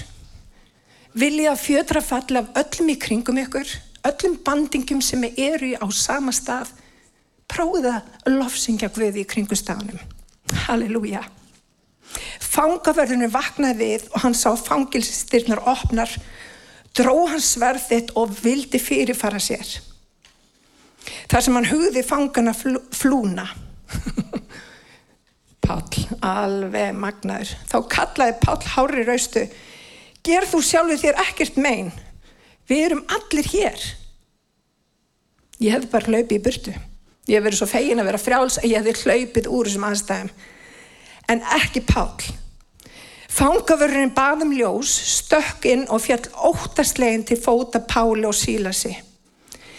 Viljið 1.19 1.51
að 1.51 1.63
fjödra 1.65 2.03
falla 2.05 2.43
af 2.45 2.59
öllum 2.63 2.93
í 2.95 2.99
kringum 3.03 3.41
ykkur? 3.43 3.77
öllum 4.09 4.39
bandingum 4.45 5.01
sem 5.03 5.25
eru 5.37 5.75
á 5.77 5.87
sama 5.93 6.33
stað 6.33 6.71
prófið 7.51 7.91
að 7.93 8.33
lofsingja 8.37 8.91
Guði 8.95 9.25
í 9.25 9.29
kringu 9.29 9.57
staðnum. 9.59 10.01
Halleluja. 10.67 11.25
Fangaverðinu 12.41 13.29
vaknaði 13.33 13.79
við 13.83 14.07
og 14.13 14.23
hann 14.25 14.37
sá 14.37 14.51
fangilsstyrnar 14.57 15.61
opnar 15.69 16.13
dró 16.97 17.15
hans 17.29 17.53
sverðitt 17.55 18.15
og 18.19 18.33
vildi 18.43 18.81
fyrirfara 18.81 19.41
sér. 19.43 19.77
Þar 21.29 21.45
sem 21.45 21.57
hann 21.57 21.69
hugði 21.69 22.03
fangana 22.05 22.55
flú, 22.57 22.81
flúna. 22.93 23.47
Pál, 25.65 25.85
alveg 26.25 26.97
magnaður. 26.97 27.55
Þá 27.69 27.79
kallaði 27.93 28.37
Pál 28.43 28.59
hári 28.75 29.07
raustu 29.09 29.47
gerð 30.25 30.53
þú 30.53 30.61
sjálfu 30.65 31.01
þér 31.01 31.21
ekkert 31.23 31.57
megin 31.61 31.93
Við 32.69 32.85
erum 32.85 33.05
allir 33.17 33.49
hér. 33.49 33.85
Ég 35.59 35.73
hefði 35.75 35.91
bara 35.93 36.13
hlaupið 36.13 36.37
í 36.37 36.43
burtu. 36.45 36.75
Ég 37.29 37.37
hef 37.37 37.45
verið 37.45 37.61
svo 37.61 37.69
fegin 37.69 38.01
að 38.01 38.09
vera 38.09 38.21
frjáls 38.23 38.57
að 38.61 38.71
ég 38.71 38.81
hefði 38.81 39.03
hlaupið 39.05 39.49
úr 39.53 39.69
þessum 39.69 39.87
aðstæðum. 39.89 40.31
En 41.29 41.43
ekki 41.59 41.83
Pál. 41.85 42.23
Fangavörðurinn 43.29 44.15
baðum 44.17 44.55
ljós, 44.57 44.95
stökk 45.21 45.67
inn 45.69 45.85
og 45.93 46.01
fjall 46.07 46.25
óttastlegin 46.49 47.27
til 47.29 47.37
fóta 47.39 47.83
Páli 47.85 48.25
og 48.27 48.35
Sílasi. 48.35 48.95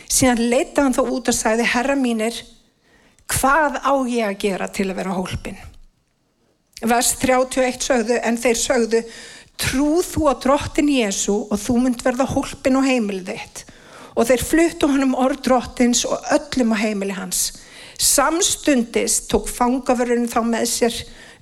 Síðan 0.09 0.45
leita 0.51 0.85
hann 0.85 0.93
þá 0.93 1.01
út 1.07 1.31
og 1.31 1.35
sagði, 1.35 1.65
herra 1.73 1.97
mínir, 1.97 2.37
hvað 3.33 3.81
á 3.81 3.93
ég 4.05 4.29
að 4.29 4.39
gera 4.45 4.69
til 4.69 4.87
að 4.91 5.01
vera 5.01 5.17
hólpin? 5.17 5.57
Vers 6.85 7.11
31 7.19 7.81
sögðu, 7.83 8.21
en 8.23 8.37
þeir 8.39 8.61
sögðu, 8.61 9.03
trú 9.59 9.89
þú 10.05 10.29
á 10.29 10.33
drottin 10.39 10.93
Jésu 10.93 11.35
og 11.49 11.59
þú 11.59 11.81
mynd 11.83 12.05
verða 12.05 12.29
hólpin 12.29 12.77
og 12.79 12.87
heimilið 12.87 13.33
þitt 13.33 13.65
og 14.19 14.27
þeir 14.27 14.43
fluttu 14.43 14.89
honum 14.91 15.15
orð 15.15 15.39
drottins 15.47 16.03
og 16.07 16.19
öllum 16.35 16.73
á 16.75 16.77
heimili 16.83 17.15
hans 17.15 17.53
samstundist 17.99 19.29
tók 19.31 19.47
fangavörðurinn 19.51 20.31
þá 20.31 20.41
með 20.47 20.65
sér 20.71 20.97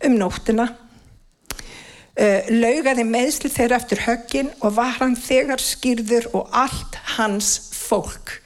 um 0.06 0.18
nóttina 0.18 0.68
uh, 0.70 2.42
laugaði 2.54 3.06
meðsli 3.10 3.50
þeirra 3.54 3.82
eftir 3.82 4.04
höggin 4.06 4.52
og 4.62 4.78
var 4.78 4.98
hann 5.02 5.18
þegar 5.18 5.62
skýrður 5.62 6.30
og 6.38 6.54
allt 6.66 7.00
hans 7.18 7.56
fólk 7.74 8.38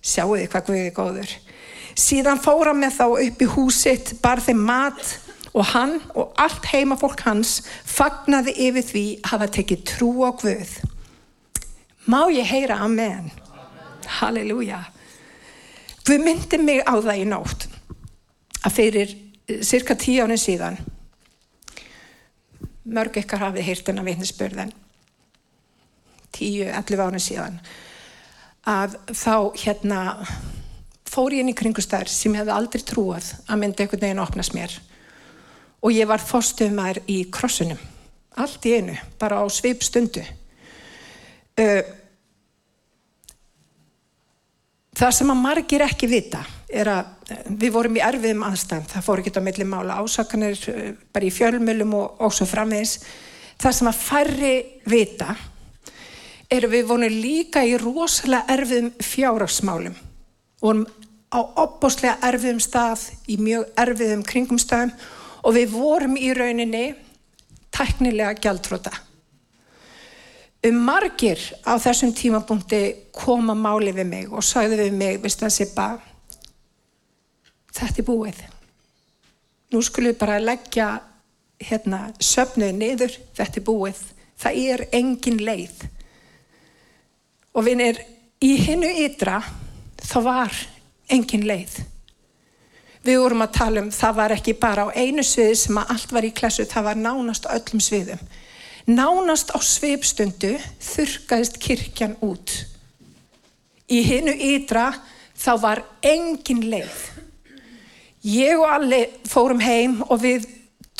sjáu 0.00 0.36
þið 0.36 0.48
hvað 0.52 0.68
Guðið 0.68 0.92
góður 0.96 1.34
síðan 2.00 2.40
fóra 2.40 2.76
með 2.76 2.96
þá 3.00 3.06
upp 3.10 3.44
í 3.44 3.50
húsitt 3.56 4.14
bar 4.22 4.40
þeim 4.44 4.64
mat 4.68 5.18
og 5.50 5.66
hann 5.72 5.98
og 6.14 6.32
allt 6.40 6.68
heimafólk 6.70 7.24
hans 7.26 7.58
fagnaði 7.88 8.54
yfir 8.68 8.86
því 8.86 9.04
að 9.18 9.30
hafa 9.32 9.52
tekið 9.58 9.84
trú 9.90 10.10
á 10.22 10.30
Guð. 10.30 10.74
Má 12.06 12.22
ég 12.32 12.46
heyra 12.46 12.80
amen? 12.86 13.28
amen. 13.28 13.49
Halleluja. 14.06 14.84
Guð 16.06 16.24
myndi 16.24 16.58
mig 16.62 16.80
á 16.86 16.94
það 16.96 17.20
í 17.20 17.26
nótt 17.28 17.66
að 18.64 18.76
fyrir 18.76 19.12
eh, 19.12 19.60
cirka 19.66 19.96
tíu 19.98 20.24
ánum 20.24 20.40
síðan 20.40 20.78
mörg 22.90 23.20
ykkar 23.20 23.44
hafið 23.44 23.68
hýrtuna 23.68 24.04
vitnisspörðan 24.04 24.72
10-11 26.36 27.04
árið 27.04 27.24
síðan 27.24 27.60
að 28.70 28.96
þá 29.16 29.34
hérna 29.62 30.00
fór 31.10 31.34
ég 31.34 31.44
inn 31.44 31.52
í 31.52 31.56
kringustæður 31.58 32.12
sem 32.12 32.34
ég 32.34 32.42
hefði 32.42 32.56
aldrei 32.56 32.84
trúað 32.86 33.30
að 33.46 33.62
myndi 33.62 33.84
einhvern 33.84 34.04
veginn 34.04 34.22
opnast 34.24 34.56
mér 34.56 34.76
og 35.80 35.94
ég 35.94 36.08
var 36.10 36.22
fórstumar 36.22 37.00
í 37.10 37.22
krossunum 37.32 37.80
allt 38.40 38.66
í 38.68 38.76
einu, 38.78 38.94
bara 39.18 39.40
á 39.42 39.44
svip 39.50 39.82
stundu 39.84 40.22
uh, 40.22 41.82
það 45.00 45.14
sem 45.16 45.32
að 45.32 45.40
margir 45.40 45.84
ekki 45.86 46.08
vita 46.10 46.42
er 46.70 46.90
að 46.92 47.36
við 47.60 47.72
vorum 47.74 47.96
í 47.96 48.02
erfiðum 48.04 48.44
aðstæðum, 48.46 48.88
það 48.90 49.06
fór 49.06 49.22
ekki 49.22 49.32
á 49.40 49.46
milli 49.46 49.66
mála. 49.66 49.98
Ásakanir 50.02 50.60
bara 51.14 51.26
í 51.26 51.32
fjölmjölum 51.34 51.94
og, 51.96 52.28
svo 52.34 52.46
framvegis. 52.48 52.98
Það 53.60 53.76
sem 53.78 53.90
að 53.90 54.00
færri 54.04 54.52
vita 54.88 55.34
er 56.50 56.66
að 56.66 56.74
við 56.74 56.86
vorum 56.90 57.20
líka 57.22 57.64
í 57.66 57.76
rosalega 57.80 58.56
erfiðum 58.56 58.92
fjárafsmálum 59.04 59.98
vorum 60.60 60.86
á 61.30 61.38
opbóslega 61.62 62.18
erfiðum 62.26 62.60
stað 62.62 63.06
í 63.30 63.38
mjög 63.40 63.68
erfiðum 63.78 64.24
kringumstæðum 64.26 64.92
og 65.46 65.54
við 65.56 65.76
vorum 65.76 66.16
í 66.18 66.32
rauninni 66.36 66.84
tæknilega 67.72 68.34
gjaldtróta 68.42 68.92
um 70.66 70.80
margir 70.84 71.40
á 71.64 71.80
þessum 71.80 72.12
tímapunkti 72.12 72.80
koma 73.16 73.54
máli 73.56 73.94
við 73.96 74.08
mig 74.08 74.32
og 74.32 74.44
sagði 74.44 74.82
við 74.82 74.96
mig, 74.96 75.20
vist 75.22 75.42
að 75.42 75.54
sippa 75.56 75.90
þetta 77.72 78.02
er 78.02 78.06
búið. 78.06 78.40
Nú 79.70 79.80
skulum 79.86 80.12
við 80.12 80.18
bara 80.20 80.40
leggja 80.42 80.88
hérna 81.60 82.08
söfnuð 82.20 82.74
niður. 82.76 83.14
Þetta 83.36 83.60
er 83.60 83.66
búið, 83.66 84.02
það 84.40 84.60
er 84.72 84.84
engin 84.98 85.40
leið. 85.44 85.86
Og 87.54 87.64
erum 87.70 88.02
í 88.40 88.54
hinnu 88.60 88.90
ytra 89.06 89.40
þá 90.00 90.18
var 90.24 90.60
engin 91.10 91.46
leið. 91.48 91.78
Við 93.04 93.16
vorum 93.22 93.46
að 93.46 93.56
tala 93.56 93.80
um 93.80 93.90
það 93.94 94.16
var 94.18 94.34
ekki 94.34 94.54
bara 94.60 94.84
á 94.84 94.92
einu 94.92 95.24
sviði 95.24 95.56
sem 95.56 95.78
að 95.80 95.92
allt 95.94 96.12
var 96.12 96.26
í 96.26 96.32
klassu, 96.36 96.66
það 96.68 96.86
var 96.90 97.00
nánast 97.00 97.48
öllum 97.48 97.80
sviðum 97.80 98.20
Nánast 98.88 99.52
á 99.52 99.58
sveipstundu 99.60 100.54
þurkaðist 100.80 101.58
kirkjan 101.60 102.16
út. 102.24 102.52
Í 103.90 104.00
hinnu 104.06 104.32
ytra 104.32 104.92
þá 105.36 105.52
var 105.60 105.82
engin 106.06 106.62
leið. 106.70 107.02
Ég 108.24 108.60
og 108.60 108.68
allir 108.68 109.12
fórum 109.28 109.60
heim 109.64 110.00
og 110.06 110.20
við 110.22 110.46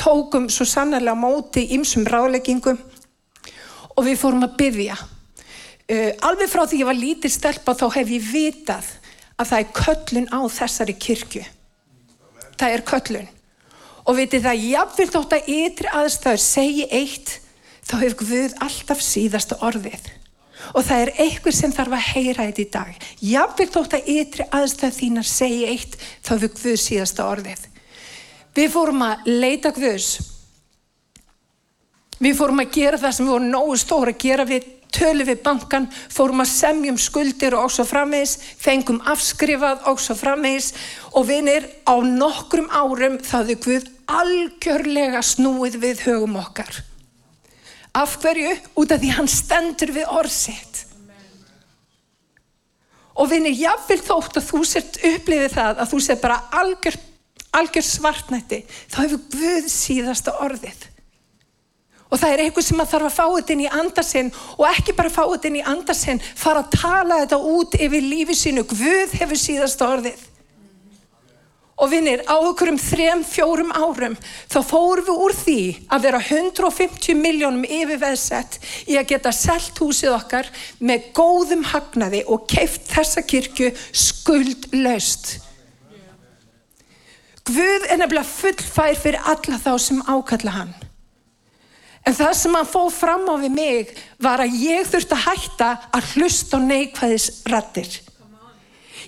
tókum 0.01 0.49
svo 0.49 0.65
sannarlega 0.65 1.17
móti 1.17 1.67
ímsum 1.77 2.07
ráðleggingum 2.09 2.79
og 3.97 4.07
við 4.07 4.21
fórum 4.21 4.47
að 4.47 4.57
byggja. 4.61 4.97
Uh, 5.91 6.13
alveg 6.23 6.49
frá 6.49 6.65
því 6.65 6.81
ég 6.81 6.89
var 6.89 6.97
lítið 6.97 7.35
stelpa 7.35 7.75
þá 7.75 7.87
hef 7.97 8.13
ég 8.15 8.31
vitað 8.31 8.89
að 9.41 9.51
það 9.51 9.61
er 9.61 9.71
köllun 9.81 10.29
á 10.31 10.41
þessari 10.53 10.95
kirkju. 11.01 11.45
Það 12.61 12.75
er 12.77 12.85
köllun. 12.87 13.31
Og 14.09 14.17
vitið 14.17 14.47
það, 14.47 14.65
jáfnvilt 14.71 15.17
átt 15.19 15.37
að 15.37 15.49
ytri 15.55 15.91
aðstæður 16.01 16.43
segi 16.45 16.87
eitt 16.89 17.40
þá 17.91 17.97
hefur 18.05 18.27
Guð 18.31 18.57
alltaf 18.63 19.03
síðasta 19.03 19.59
orðið. 19.67 20.11
Og 20.77 20.85
það 20.87 21.03
er 21.03 21.13
eitthvað 21.25 21.57
sem 21.57 21.73
þarf 21.75 21.97
að 21.97 22.09
heyra 22.13 22.47
þetta 22.47 22.63
í 22.63 22.69
dag. 22.75 23.07
Jáfnveg 23.25 23.71
þótt 23.75 23.95
að 23.97 24.11
ytri 24.15 24.47
aðstæð 24.55 24.99
þínar 24.99 25.29
segja 25.29 25.71
eitt 25.73 25.97
þá 26.21 26.35
hefur 26.35 26.53
Guð 26.61 26.77
síðasta 26.85 27.27
orðið. 27.27 27.65
Við 28.55 28.75
fórum 28.75 29.07
að 29.07 29.31
leita 29.31 29.73
Guðs. 29.75 30.11
Við 32.21 32.37
fórum 32.37 32.61
að 32.63 32.77
gera 32.77 33.01
það 33.01 33.17
sem 33.17 33.27
við 33.27 33.35
vorum 33.35 33.51
nógu 33.55 33.79
stóra 33.81 34.13
að 34.13 34.23
gera. 34.23 34.47
Við 34.47 34.69
tölu 34.91 35.25
við 35.25 35.41
bankan, 35.47 35.87
fórum 36.13 36.43
að 36.43 36.51
semjum 36.53 36.99
skuldir 37.01 37.55
og 37.57 37.71
svo 37.73 37.87
frammeins, 37.89 38.37
fengum 38.61 38.99
afskrifað 39.09 39.87
og 39.91 40.03
svo 40.03 40.19
frammeins 40.19 40.73
og 41.15 41.29
vinir 41.31 41.71
á 41.87 41.95
nokkrum 42.05 42.69
árum 42.75 43.19
þáðu 43.23 43.59
Guð 43.65 43.91
algjörlega 44.11 45.23
snúið 45.25 45.79
við 45.81 46.07
högum 46.09 46.41
okkar 46.43 46.83
Af 47.97 48.17
hverju? 48.23 48.55
Út 48.79 48.93
af 48.95 49.01
því 49.03 49.11
hann 49.17 49.31
stendur 49.31 49.93
við 49.95 50.13
orðsitt. 50.15 50.85
Og 53.21 53.29
vinni, 53.29 53.51
jáfnvel 53.59 53.99
þótt 54.01 54.39
að 54.39 54.47
þú 54.47 54.61
sért 54.65 55.01
upplifið 55.05 55.57
það 55.57 55.83
að 55.83 55.91
þú 55.91 55.99
sért 56.05 56.23
bara 56.23 56.39
algjör, 56.57 56.97
algjör 57.59 57.85
svartnætti, 57.85 58.63
þá 58.89 58.97
hefur 59.03 59.25
Guð 59.35 59.67
síðasta 59.73 60.37
orðið. 60.41 60.87
Og 62.11 62.19
það 62.19 62.33
er 62.33 62.43
eitthvað 62.45 62.67
sem 62.67 62.81
að 62.83 62.91
þarf 62.91 63.07
að 63.07 63.17
fá 63.19 63.27
þetta 63.37 63.55
inn 63.55 63.63
í 63.63 63.73
andarsinn 63.81 64.31
og 64.57 64.65
ekki 64.71 64.95
bara 64.99 65.13
fá 65.15 65.21
þetta 65.27 65.51
inn 65.51 65.59
í 65.61 65.67
andarsinn, 65.75 66.23
fara 66.39 66.65
að 66.65 66.73
tala 66.81 67.21
þetta 67.23 67.39
út 67.53 67.77
yfir 67.79 68.07
lífið 68.07 68.41
sínu. 68.41 68.65
Guð 68.71 69.15
hefur 69.21 69.39
síðasta 69.39 69.91
orðið. 69.91 70.25
Og 71.81 71.89
vinnir, 71.89 72.21
á 72.29 72.37
okkur 72.37 72.75
um 72.75 72.79
þrem, 72.81 73.23
fjórum 73.25 73.71
árum 73.73 74.17
þá 74.21 74.59
fórum 74.69 75.07
við 75.07 75.21
úr 75.25 75.35
því 75.39 75.61
að 75.89 76.03
vera 76.05 76.21
150 76.21 77.17
miljónum 77.17 77.65
yfirveðsett 77.65 78.59
í 78.85 78.99
að 79.01 79.09
geta 79.15 79.33
selgt 79.33 79.81
húsið 79.81 80.13
okkar 80.13 80.51
með 80.79 81.09
góðum 81.17 81.65
hagnaði 81.71 82.21
og 82.29 82.45
keift 82.53 82.91
þessa 82.93 83.25
kirkju 83.25 83.71
skuldlaust. 83.97 85.39
Guð 87.49 87.89
er 87.89 87.99
nefnilega 87.99 88.29
fullfær 88.29 89.01
fyrir 89.01 89.33
alla 89.33 89.59
þá 89.63 89.73
sem 89.81 90.05
ákalla 90.05 90.57
hann. 90.59 90.77
En 92.05 92.17
það 92.17 92.37
sem 92.37 92.55
hann 92.57 92.69
fóð 92.69 92.93
fram 92.97 93.27
á 93.29 93.35
við 93.41 93.57
mig 93.57 93.97
var 94.21 94.45
að 94.45 94.61
ég 94.61 94.89
þurfti 94.89 95.17
að 95.17 95.27
hætta 95.27 95.73
að 95.97 96.13
hlusta 96.15 96.61
á 96.61 96.67
neikvæðis 96.69 97.27
rattir. 97.49 97.91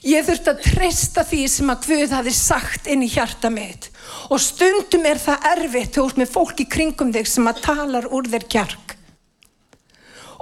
Ég 0.02 0.24
þurfti 0.26 0.50
að 0.50 0.64
treysta 0.64 1.22
því 1.22 1.42
sem 1.46 1.68
að 1.70 1.84
Guð 1.86 2.14
hafi 2.16 2.32
sagt 2.34 2.88
inn 2.90 3.04
í 3.06 3.10
hjarta 3.12 3.50
mitt 3.54 3.86
og 4.34 4.40
stundum 4.42 5.06
er 5.06 5.20
það 5.22 5.46
erfitt 5.52 5.94
þú 5.94 6.06
ert 6.08 6.18
með 6.18 6.32
fólk 6.32 6.62
í 6.64 6.66
kringum 6.66 7.12
þig 7.14 7.28
sem 7.30 7.46
að 7.46 7.60
talar 7.62 8.08
úr 8.10 8.26
þér 8.32 8.46
kjark. 8.50 8.96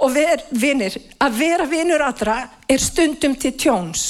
Og 0.01 0.15
ver, 0.15 0.41
vinir, 0.49 0.95
að 1.21 1.37
vera 1.37 1.67
vinur 1.69 2.01
allra 2.01 2.39
er 2.65 2.81
stundum 2.81 3.35
til 3.37 3.53
tjóns. 3.53 4.05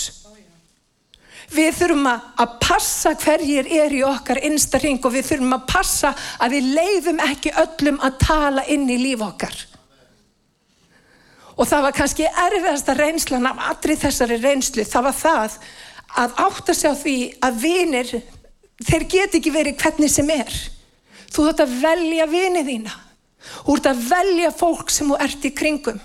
Við 1.51 1.73
þurfum 1.81 2.07
að 2.07 2.53
passa 2.63 3.11
hverjir 3.19 3.67
er 3.67 3.91
í 3.91 4.05
okkar 4.07 4.39
innstaring 4.47 5.01
og 5.03 5.11
við 5.17 5.33
þurfum 5.33 5.57
að 5.57 5.65
passa 5.67 6.13
að 6.39 6.55
við 6.55 6.69
leiðum 6.77 7.19
ekki 7.25 7.51
öllum 7.59 7.99
að 7.99 8.21
tala 8.23 8.63
inn 8.71 8.87
í 8.87 9.01
líf 9.01 9.25
okkar. 9.25 9.57
Og 11.61 11.67
það 11.69 11.83
var 11.85 11.93
kannski 11.93 12.25
erfiðasta 12.25 12.95
reynslan 12.97 13.45
af 13.45 13.59
allri 13.69 13.93
þessari 14.01 14.39
reynslu. 14.41 14.81
Það 14.87 15.03
var 15.07 15.17
það 15.19 15.57
að 16.21 16.39
átta 16.47 16.73
sig 16.73 16.89
á 16.89 16.95
því 16.97 17.15
að 17.45 17.59
vinir, 17.61 18.09
þeir 18.81 19.05
get 19.13 19.37
ekki 19.37 19.53
verið 19.53 19.77
hvernig 19.83 20.09
sem 20.09 20.31
er. 20.33 20.55
Þú 21.29 21.45
þátt 21.47 21.63
að 21.67 21.77
velja 21.83 22.27
vinið 22.31 22.71
þína. 22.71 22.97
Þú 23.41 23.75
ert 23.77 23.87
að 23.91 24.01
velja 24.09 24.49
fólk 24.57 24.91
sem 24.93 25.09
þú 25.09 25.17
ert 25.21 25.45
í 25.45 25.53
kringum. 25.57 26.01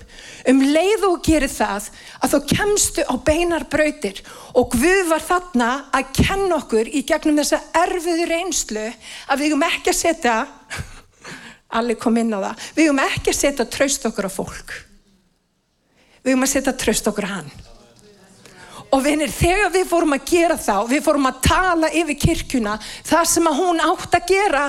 Um 0.49 0.61
leið 0.61 1.05
og 1.09 1.19
gerir 1.25 1.51
það 1.51 1.89
að 2.21 2.33
þú 2.33 2.39
kemstu 2.53 3.05
á 3.05 3.13
beinar 3.17 3.65
brautir 3.69 4.21
og 4.57 4.73
Guð 4.77 5.09
var 5.09 5.25
þarna 5.25 5.69
að 5.93 6.13
kenna 6.17 6.57
okkur 6.61 6.89
í 6.89 7.03
gegnum 7.05 7.37
þessa 7.41 7.59
erfiðu 7.81 8.29
reynslu 8.29 8.87
að 9.27 9.43
við 9.43 9.57
um 9.57 9.65
ekki 9.67 9.93
að 9.93 9.99
setja, 9.99 10.37
allir 11.77 11.99
kom 12.01 12.17
inn 12.21 12.33
á 12.33 12.39
það, 12.41 12.67
við 12.79 12.91
um 12.93 13.05
ekki 13.05 13.33
að 13.33 13.41
setja 13.41 13.69
tröst 13.69 14.09
okkur 14.09 14.29
á 14.29 14.31
fólk. 14.33 14.77
Við 16.27 16.33
höfum 16.33 16.43
að 16.43 16.49
setja 16.51 16.71
tröst 16.75 17.05
okkur 17.07 17.25
hann. 17.31 17.45
Og 18.91 18.99
vinir, 19.03 19.31
þegar 19.31 19.69
við 19.71 19.85
fórum 19.87 20.15
að 20.15 20.25
gera 20.27 20.57
þá, 20.59 20.73
við 20.89 21.05
fórum 21.05 21.27
að 21.29 21.37
tala 21.45 21.89
yfir 21.95 22.17
kirkuna, 22.19 22.73
það 23.07 23.29
sem 23.31 23.47
að 23.47 23.61
hún 23.61 23.79
átt 23.83 24.17
að 24.19 24.25
gera, 24.33 24.63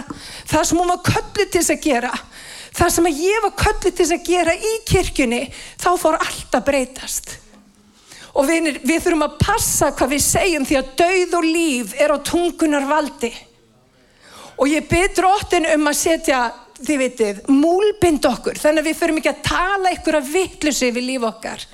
það 0.47 0.69
sem 0.69 0.79
hún 0.79 0.93
var 0.93 1.01
köllið 1.09 1.51
til 1.51 1.59
þess 1.59 1.73
að 1.75 1.83
gera, 1.89 2.13
það 2.79 2.95
sem 2.95 3.11
að 3.11 3.21
ég 3.25 3.43
var 3.43 3.55
köllið 3.65 3.89
til 3.89 3.99
þess 4.05 4.15
að 4.15 4.31
gera 4.31 4.55
í 4.55 4.73
kirkjunni, 4.93 5.41
þá 5.83 5.91
fór 6.05 6.19
allt 6.21 6.59
að 6.61 6.67
breytast. 6.71 7.35
Og 8.39 8.47
vinir, 8.47 8.79
við 8.87 9.03
þurfum 9.09 9.27
að 9.27 9.37
passa 9.43 9.91
hvað 9.99 10.15
við 10.15 10.25
segjum 10.29 10.71
því 10.71 10.79
að 10.79 10.95
dauð 11.03 11.37
og 11.41 11.51
líf 11.59 11.99
er 11.99 12.15
á 12.15 12.19
tungunar 12.23 12.87
valdi. 12.87 13.35
Og 14.63 14.71
ég 14.71 14.87
byrður 14.91 15.31
óttin 15.33 15.67
um 15.75 15.91
að 15.91 16.01
setja 16.05 16.45
þið 16.79 17.01
vitið, 17.03 17.41
múlbind 17.51 18.27
okkur. 18.29 18.59
Þannig 18.61 18.85
að 18.85 18.91
við 18.91 18.99
förum 19.01 19.21
ekki 19.21 19.33
að 19.33 19.47
tala 19.49 19.95
ykkur 19.97 20.19
af 20.19 20.29
vittlusi 20.35 20.91
yfir 20.91 21.05
líf 21.05 21.25
okkar. 21.29 21.65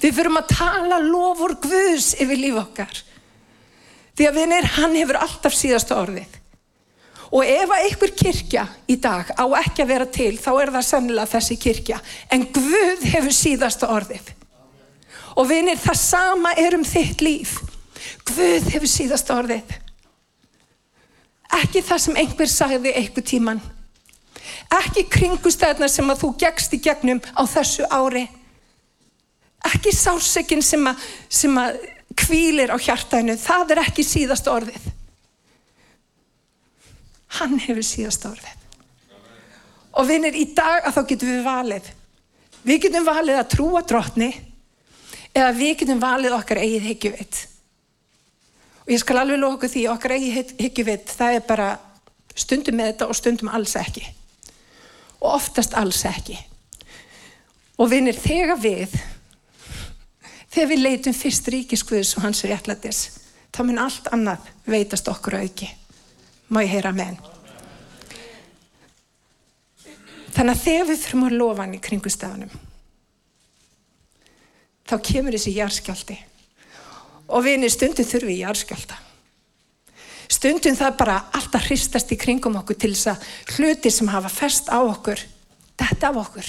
Við 0.00 0.14
förum 0.16 0.38
að 0.40 0.54
tala 0.54 1.00
lofur 1.02 1.56
Guðs 1.64 2.14
yfir 2.22 2.40
líf 2.40 2.60
okkar. 2.62 3.02
Því 4.14 4.28
að 4.28 4.38
vinir, 4.38 4.70
hann 4.78 4.96
hefur 4.96 5.18
alltaf 5.20 5.56
síðasta 5.56 5.98
orðið. 6.00 6.40
Og 7.34 7.42
ef 7.50 7.72
að 7.74 7.86
ykkur 7.88 8.12
kirkja 8.14 8.64
í 8.86 8.96
dag 9.02 9.32
á 9.34 9.44
ekki 9.58 9.82
að 9.82 9.90
vera 9.90 10.06
til 10.06 10.32
þá 10.38 10.50
er 10.52 10.70
það 10.76 10.86
sannlega 10.86 11.32
þessi 11.34 11.58
kirkja. 11.60 12.00
En 12.30 12.46
Guð 12.54 13.06
hefur 13.10 13.34
síðasta 13.34 13.90
orðið. 13.90 14.30
Og 15.34 15.48
vinir, 15.50 15.80
það 15.82 15.98
sama 15.98 16.54
er 16.62 16.76
um 16.78 16.84
þitt 16.86 17.24
líf. 17.26 17.56
Guð 18.28 18.70
hefur 18.70 18.90
síðasta 18.90 19.34
orðið. 19.40 19.80
Ekki 21.58 21.82
það 21.86 22.04
sem 22.06 22.20
einhver 22.22 22.50
sagði 22.50 22.94
einhver 22.94 23.26
tíman 23.26 23.62
Ekki 24.72 25.04
kringustæðna 25.12 25.88
sem 25.90 26.08
að 26.10 26.24
þú 26.24 26.30
gegst 26.40 26.74
í 26.74 26.80
gegnum 26.82 27.20
á 27.36 27.42
þessu 27.48 27.86
ári. 27.90 28.24
Ekki 29.64 29.92
sársökin 29.96 30.62
sem 30.64 30.88
sem 31.28 31.58
að 31.60 31.78
kvílir 32.14 32.72
á 32.72 32.78
hjartæðinu. 32.78 33.36
Það 33.40 33.74
er 33.74 33.82
ekki 33.84 34.04
síðast 34.06 34.48
orðið. 34.50 34.90
Hann 37.38 37.58
hefur 37.58 37.86
síðast 37.86 38.26
orðið. 38.28 38.60
Og 39.94 40.08
vinnir 40.08 40.34
í 40.34 40.48
dag 40.54 40.86
að 40.86 40.96
þá 40.96 41.02
getum 41.10 41.30
við 41.30 41.46
valið. 41.46 41.88
Við 42.64 42.82
getum 42.86 43.06
valið 43.06 43.40
að 43.40 43.50
trúa 43.54 43.82
drotni 43.86 44.30
eða 45.34 45.50
við 45.54 45.74
getum 45.82 46.02
valið 46.02 46.36
okkar 46.38 46.62
eigið 46.62 46.88
higgjuvit. 46.90 47.40
Og 48.84 48.92
ég 48.94 49.00
skal 49.02 49.20
alveg 49.20 49.40
loka 49.42 49.70
því 49.70 49.86
okkar 49.92 50.16
eigið 50.16 50.54
higgjuvit 50.60 51.14
það 51.14 51.38
er 51.38 51.46
bara 51.48 51.68
stundum 52.34 52.78
með 52.78 52.92
þetta 52.92 53.08
og 53.10 53.18
stundum 53.18 53.50
alls 53.54 53.74
ekki. 53.78 54.04
Og 55.24 55.38
oftast 55.38 55.74
alls 55.80 56.02
ekki. 56.04 56.36
Og 57.80 57.88
vinnir 57.90 58.14
þegar 58.14 58.58
við, 58.60 58.92
þegar 60.52 60.68
við 60.70 60.82
leitum 60.84 61.16
fyrst 61.16 61.48
ríkiskuðs 61.50 62.12
og 62.18 62.26
hans 62.26 62.44
er 62.44 62.52
réttlætis, 62.52 63.00
þá 63.50 63.62
mun 63.64 63.80
allt 63.82 64.10
annað 64.14 64.50
veitast 64.68 65.08
okkur 65.10 65.40
auki. 65.40 65.70
Má 66.52 66.60
ég 66.62 66.76
heyra 66.76 66.92
með 66.94 67.14
henn. 67.14 67.22
Þannig 70.34 70.52
að 70.52 70.62
þegar 70.66 70.86
við 70.90 71.00
þurfum 71.00 71.26
að 71.28 71.36
lofa 71.40 71.62
hann 71.62 71.74
í 71.76 71.82
kringustafanum, 71.82 72.54
þá 74.84 74.94
kemur 75.08 75.36
þessi 75.36 75.56
járskjálti. 75.56 76.16
Og 77.30 77.46
vinni 77.46 77.70
stundum 77.72 78.04
þurfum 78.04 78.28
við 78.28 78.42
járskjálta. 78.42 78.98
Stundum 80.44 80.74
það 80.76 80.96
bara 81.00 81.12
alltaf 81.32 81.70
hristast 81.70 82.10
í 82.12 82.18
kringum 82.20 82.58
okkur 82.58 82.76
til 82.76 82.90
þess 82.92 83.14
að 83.14 83.22
hluti 83.54 83.88
sem 83.88 84.10
hafa 84.12 84.28
fest 84.28 84.66
á 84.68 84.76
okkur, 84.76 85.16
þetta 85.80 86.08
af 86.10 86.16
okkur. 86.20 86.48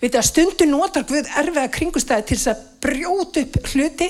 Við 0.00 0.06
þetta 0.06 0.22
stundum 0.24 0.70
notar 0.72 1.02
Guð 1.04 1.26
erfiða 1.36 1.68
kringustæði 1.74 2.24
til 2.30 2.38
þess 2.38 2.48
að 2.54 2.62
brjóta 2.86 3.42
upp 3.42 3.58
hluti, 3.74 4.08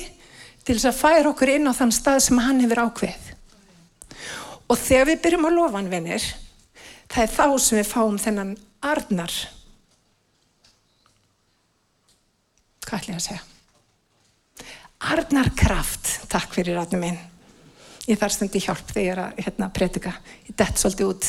til 0.62 0.76
þess 0.76 0.86
að 0.92 1.00
færa 1.00 1.32
okkur 1.32 1.50
inn 1.56 1.66
á 1.66 1.74
þann 1.74 1.94
stað 1.96 2.20
sem 2.28 2.38
hann 2.38 2.60
hefur 2.62 2.80
ákveð. 2.84 3.24
Og 4.70 4.78
þegar 4.78 5.08
við 5.08 5.18
byrjum 5.24 5.48
að 5.48 5.56
lofa 5.56 5.78
hann, 5.80 5.88
vinnir, 5.90 6.26
það 7.10 7.24
er 7.24 7.32
þá 7.34 7.46
sem 7.64 7.80
við 7.80 7.90
fáum 7.90 8.20
þennan 8.22 8.52
arnar. 8.92 9.34
Hvað 12.84 13.00
ætlum 13.00 13.18
ég 13.18 13.24
að 13.24 13.26
segja? 13.26 13.42
Arnarkraft, 15.16 16.12
takk 16.30 16.54
fyrir 16.54 16.78
rætnum 16.78 17.04
minn. 17.08 17.18
Ég 18.08 18.16
þarf 18.16 18.38
stundi 18.38 18.60
hjálp 18.64 18.88
þegar 18.88 19.04
ég 19.04 19.12
er 19.12 19.20
að 19.22 19.40
hérna, 19.44 19.68
predika. 19.74 20.14
Ég 20.48 20.56
dett 20.56 20.80
svolítið 20.80 21.10
út. 21.12 21.26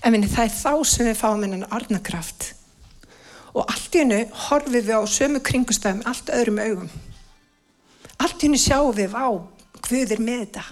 En 0.00 0.14
minni, 0.14 0.28
það 0.30 0.46
er 0.46 0.54
þá 0.54 0.72
sem 0.88 1.08
við 1.08 1.18
fáum 1.18 1.42
þennan 1.44 1.66
arnarkraft. 1.76 2.52
Og 3.56 3.64
allt 3.64 3.96
í 3.96 4.02
hennu 4.02 4.22
horfum 4.46 4.72
við 4.76 4.92
á 4.96 5.00
sömu 5.08 5.42
kringustæðum 5.44 6.04
allt 6.08 6.32
öðrum 6.32 6.60
augum. 6.60 6.88
Allt 8.16 8.40
í 8.40 8.48
hennu 8.48 8.60
sjáum 8.60 8.96
við 8.96 9.16
á 9.16 9.28
Guð 9.86 10.16
er 10.16 10.22
með 10.24 10.40
þetta. 10.46 10.64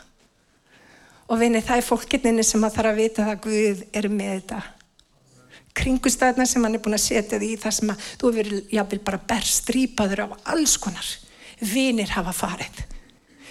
Og 1.30 1.38
vinni, 1.40 1.60
það 1.64 1.80
er 1.80 1.86
fólkinni 1.86 2.44
sem 2.44 2.64
að 2.66 2.78
þarf 2.78 2.90
að 2.90 3.02
vita 3.02 3.26
að 3.28 3.44
Guð 3.44 3.84
er 3.94 4.08
með 4.12 4.32
þetta. 4.32 4.62
Kringustæðna 5.74 6.46
sem 6.46 6.64
hann 6.64 6.78
er 6.78 6.82
búin 6.82 6.96
að 6.96 7.04
setja 7.04 7.38
því 7.42 7.52
það 7.62 7.76
sem 7.76 7.92
að 7.92 8.08
þú 8.20 8.32
hefur 8.32 8.74
jáfnvel 8.76 9.00
bara 9.06 9.22
berstrýpaður 9.32 10.24
á 10.24 10.26
alls 10.54 10.76
konar. 10.80 11.08
Vinir 11.60 12.12
hafa 12.14 12.34
farið. 12.36 12.84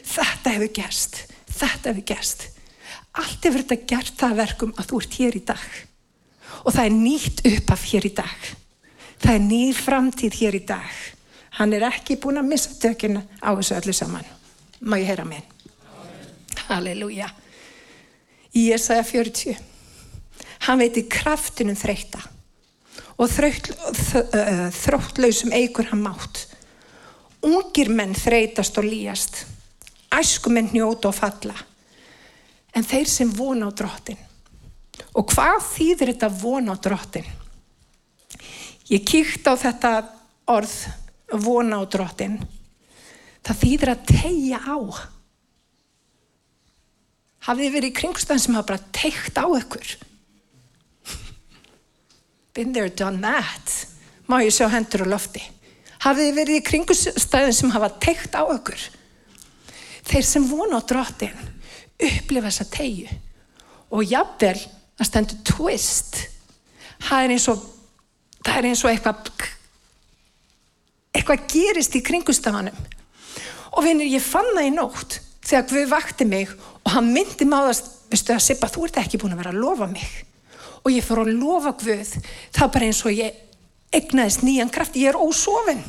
Þetta 0.03 0.55
hefur 0.57 0.71
gerst. 0.75 1.23
Þetta 1.53 1.89
hefur 1.91 2.05
gerst. 2.13 2.47
Allt 3.13 3.45
hefur 3.45 3.61
þetta 3.63 3.87
gert 3.89 4.15
það 4.19 4.39
verkum 4.41 4.73
að 4.77 4.89
þú 4.89 5.01
ert 5.03 5.17
hér 5.19 5.37
í 5.37 5.43
dag. 5.47 5.65
Og 6.63 6.69
það 6.73 6.85
er 6.85 6.95
nýtt 6.97 7.43
upp 7.49 7.73
af 7.75 7.83
hér 7.91 8.07
í 8.07 8.13
dag. 8.17 8.39
Það 9.23 9.33
er 9.33 9.43
nýr 9.47 9.75
framtíð 9.77 10.39
hér 10.41 10.57
í 10.57 10.63
dag. 10.67 10.95
Hann 11.59 11.73
er 11.77 11.85
ekki 11.87 12.17
búin 12.19 12.41
að 12.41 12.49
missa 12.49 12.73
tökina 12.81 13.21
á 13.39 13.53
þessu 13.53 13.77
öllu 13.77 13.93
saman. 13.95 14.25
Má 14.81 14.97
ég 14.97 15.07
heyra 15.11 15.25
minn? 15.27 15.45
Halleluja. 16.67 17.29
Í 18.57 18.69
Jesaja 18.71 19.03
40. 19.05 19.57
Hann 20.65 20.79
veitir 20.81 21.09
kraftinum 21.11 21.77
þreita 21.77 22.21
og 23.19 23.29
þróttlausum 24.73 25.53
eigur 25.53 25.89
hann 25.91 26.01
mátt. 26.03 26.47
Ungir 27.45 27.89
menn 27.93 28.15
þreytast 28.17 28.77
og 28.81 28.87
líjast. 28.87 29.43
Æskumenn 30.13 30.71
njóta 30.73 31.10
og 31.10 31.17
falla. 31.17 31.56
En 32.73 32.86
þeir 32.86 33.10
sem 33.10 33.32
vona 33.34 33.69
á 33.69 33.71
drottin. 33.73 34.19
Og 35.13 35.30
hvað 35.30 35.62
þýðir 35.71 36.13
þetta 36.13 36.30
vona 36.41 36.73
á 36.73 36.78
drottin? 36.82 37.28
Ég 38.89 39.06
kíkt 39.08 39.47
á 39.49 39.54
þetta 39.58 39.91
orð 40.49 40.73
vona 41.43 41.82
á 41.82 41.84
drottin. 41.89 42.39
Það 43.43 43.60
þýðir 43.63 43.91
að 43.93 44.06
tegja 44.10 44.60
á. 44.62 44.78
Hafið 47.43 47.73
verið 47.76 47.89
í 47.89 47.95
kringstæðin 47.97 48.43
sem 48.45 48.58
hafa 48.58 48.69
bara 48.71 48.91
teikt 48.95 49.39
á 49.39 49.45
ykkur? 49.45 49.95
Been 52.54 52.71
there, 52.71 52.89
done 52.89 53.19
that. 53.21 53.73
Má 54.30 54.38
ég 54.45 54.54
sjá 54.56 54.69
hendur 54.71 55.04
og 55.08 55.12
lofti. 55.15 55.41
Hafið 56.06 56.36
verið 56.38 56.60
í 56.60 56.65
kringstæðin 56.67 57.56
sem 57.56 57.73
hafa 57.73 57.89
teikt 58.04 58.36
á 58.38 58.43
ykkur? 58.45 58.80
Þeir 60.03 60.25
sem 60.27 60.47
vona 60.49 60.79
á 60.79 60.87
drottin 60.87 61.51
upplifa 62.03 62.49
þessa 62.49 62.69
tegju. 62.73 63.19
Og 63.93 64.07
jafnvel 64.09 64.57
að 64.99 65.09
stendur 65.09 65.43
twist. 65.47 66.17
Það 67.03 67.25
er 67.25 67.35
eins 67.35 67.47
og, 67.51 67.63
það 68.41 68.57
er 68.57 68.69
eins 68.69 68.83
og 68.83 68.91
eitthvað, 68.91 69.47
eitthvað 71.13 71.47
gerist 71.53 71.97
í 71.97 72.03
kringustafanum. 72.05 72.83
Og 73.73 73.85
vinir, 73.85 74.09
ég 74.11 74.23
fann 74.23 74.51
það 74.53 74.69
í 74.69 74.73
nótt 74.73 75.19
þegar 75.43 75.65
Guð 75.69 75.89
vakti 75.91 76.27
mig 76.29 76.51
og 76.83 76.91
hann 76.93 77.09
myndi 77.11 77.47
máðast, 77.47 77.89
veistu 78.11 78.35
að 78.35 78.45
Sippa, 78.45 78.69
þú 78.71 78.87
ert 78.87 78.99
ekki 79.01 79.19
búin 79.19 79.33
að 79.35 79.41
vera 79.43 79.53
að 79.53 79.63
lofa 79.63 79.87
mig. 79.91 80.05
Og 80.83 80.91
ég 80.93 81.05
fór 81.05 81.23
að 81.23 81.33
lofa 81.39 81.73
Guð, 81.81 82.13
það 82.53 82.65
er 82.67 82.73
bara 82.75 82.89
eins 82.89 83.01
og 83.03 83.17
ég 83.17 83.39
egnaðist 83.93 84.43
nýjan 84.45 84.71
kraft, 84.73 84.97
ég 84.99 85.11
er 85.11 85.19
ósofin, 85.19 85.81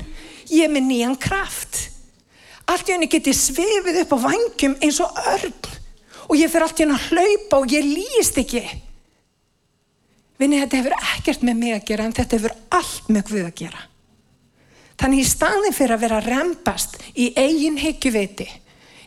ég 0.50 0.66
er 0.66 0.72
með 0.72 0.88
nýjan 0.90 1.18
kraft. 1.20 1.93
Allt 2.70 2.88
í 2.88 2.94
henni 2.94 3.10
geti 3.12 3.34
svefið 3.36 4.00
upp 4.04 4.14
á 4.16 4.18
vangjum 4.24 4.76
eins 4.80 5.00
og 5.04 5.18
örn 5.34 5.70
og 6.24 6.36
ég 6.40 6.48
fyrir 6.48 6.66
allt 6.66 6.80
í 6.80 6.84
henni 6.84 6.96
að 6.96 7.08
hlaupa 7.10 7.60
og 7.60 7.72
ég 7.74 7.84
líst 7.84 8.38
ekki. 8.40 8.64
Vinni, 10.40 10.58
þetta 10.62 10.80
hefur 10.80 10.96
ekkert 11.14 11.44
með 11.46 11.58
mig 11.60 11.74
að 11.76 11.86
gera 11.90 12.08
en 12.08 12.16
þetta 12.16 12.38
hefur 12.38 12.54
allt 12.74 13.10
með 13.12 13.28
Guð 13.28 13.44
að 13.44 13.56
gera. 13.60 13.82
Þannig 14.98 15.20
í 15.20 15.28
staðin 15.28 15.76
fyrir 15.76 15.96
að 15.96 16.04
vera 16.06 16.20
rempast 16.24 17.00
í 17.14 17.30
eigin 17.36 17.78
hyggjuveiti 17.78 18.48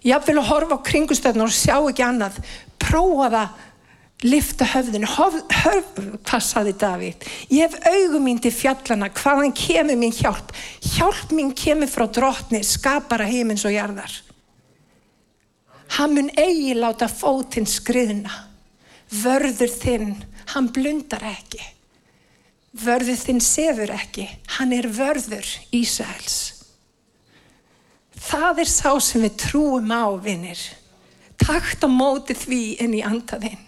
Jáfnvel 0.07 0.37
að 0.39 0.49
horfa 0.51 0.77
á 0.77 0.85
kringustöðnum 0.87 1.49
og 1.49 1.55
sjá 1.55 1.75
ekki 1.81 2.05
annað. 2.05 2.37
Prófa 2.79 3.29
það, 3.33 3.63
lifta 4.25 4.65
höfðinu. 4.65 5.07
Höf, 5.13 5.35
höf, 5.63 5.91
hvað 6.25 6.43
saði 6.45 6.73
Davíð? 6.79 7.27
Ég 7.53 7.67
hef 7.67 7.91
augum 7.91 8.25
mín 8.25 8.41
til 8.41 8.53
fjallana, 8.55 9.11
hvaðan 9.13 9.53
kemur 9.57 9.99
mín 9.99 10.15
hjálp? 10.15 10.53
Hjálp 10.95 11.33
mín 11.35 11.53
kemur 11.57 11.91
frá 11.91 12.07
drottni, 12.09 12.63
skapara 12.65 13.27
heimins 13.29 13.65
og 13.67 13.75
jarðar. 13.75 14.15
Hann 15.97 16.15
mun 16.17 16.31
eigi 16.35 16.73
láta 16.75 17.07
fótinn 17.11 17.69
skriðna. 17.69 18.33
Vörður 19.07 19.71
þinn, 19.71 20.15
hann 20.51 20.71
blundar 20.75 21.23
ekki. 21.29 21.61
Vörður 22.77 23.21
þinn 23.21 23.39
sefur 23.41 23.93
ekki. 23.95 24.27
Hann 24.57 24.73
er 24.75 24.89
vörður 24.91 25.47
Ísæls. 25.73 26.57
Það 28.17 28.63
er 28.65 28.69
sá 28.69 28.91
sem 28.99 29.23
við 29.23 29.37
trúum 29.39 29.93
á, 29.93 30.11
vinnir. 30.19 30.59
Takt 31.39 31.85
á 31.85 31.89
móti 31.89 32.35
því 32.35 32.61
en 32.83 32.97
í 32.97 33.01
andaðinn. 33.05 33.66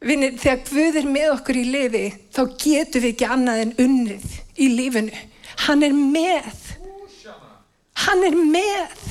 Vinnir, 0.00 0.36
þegar 0.40 0.60
Guð 0.64 0.96
er 0.96 1.08
með 1.12 1.32
okkur 1.34 1.58
í 1.60 1.66
lifi, 1.68 2.06
þá 2.32 2.40
getum 2.56 3.02
við 3.04 3.10
ekki 3.12 3.26
annað 3.28 3.64
en 3.66 3.72
unnið 3.84 4.28
í 4.56 4.68
lífinu. 4.72 5.24
Hann 5.66 5.84
er 5.84 5.92
með. 5.92 6.62
Hann 8.06 8.24
er 8.24 8.38
með. 8.38 9.02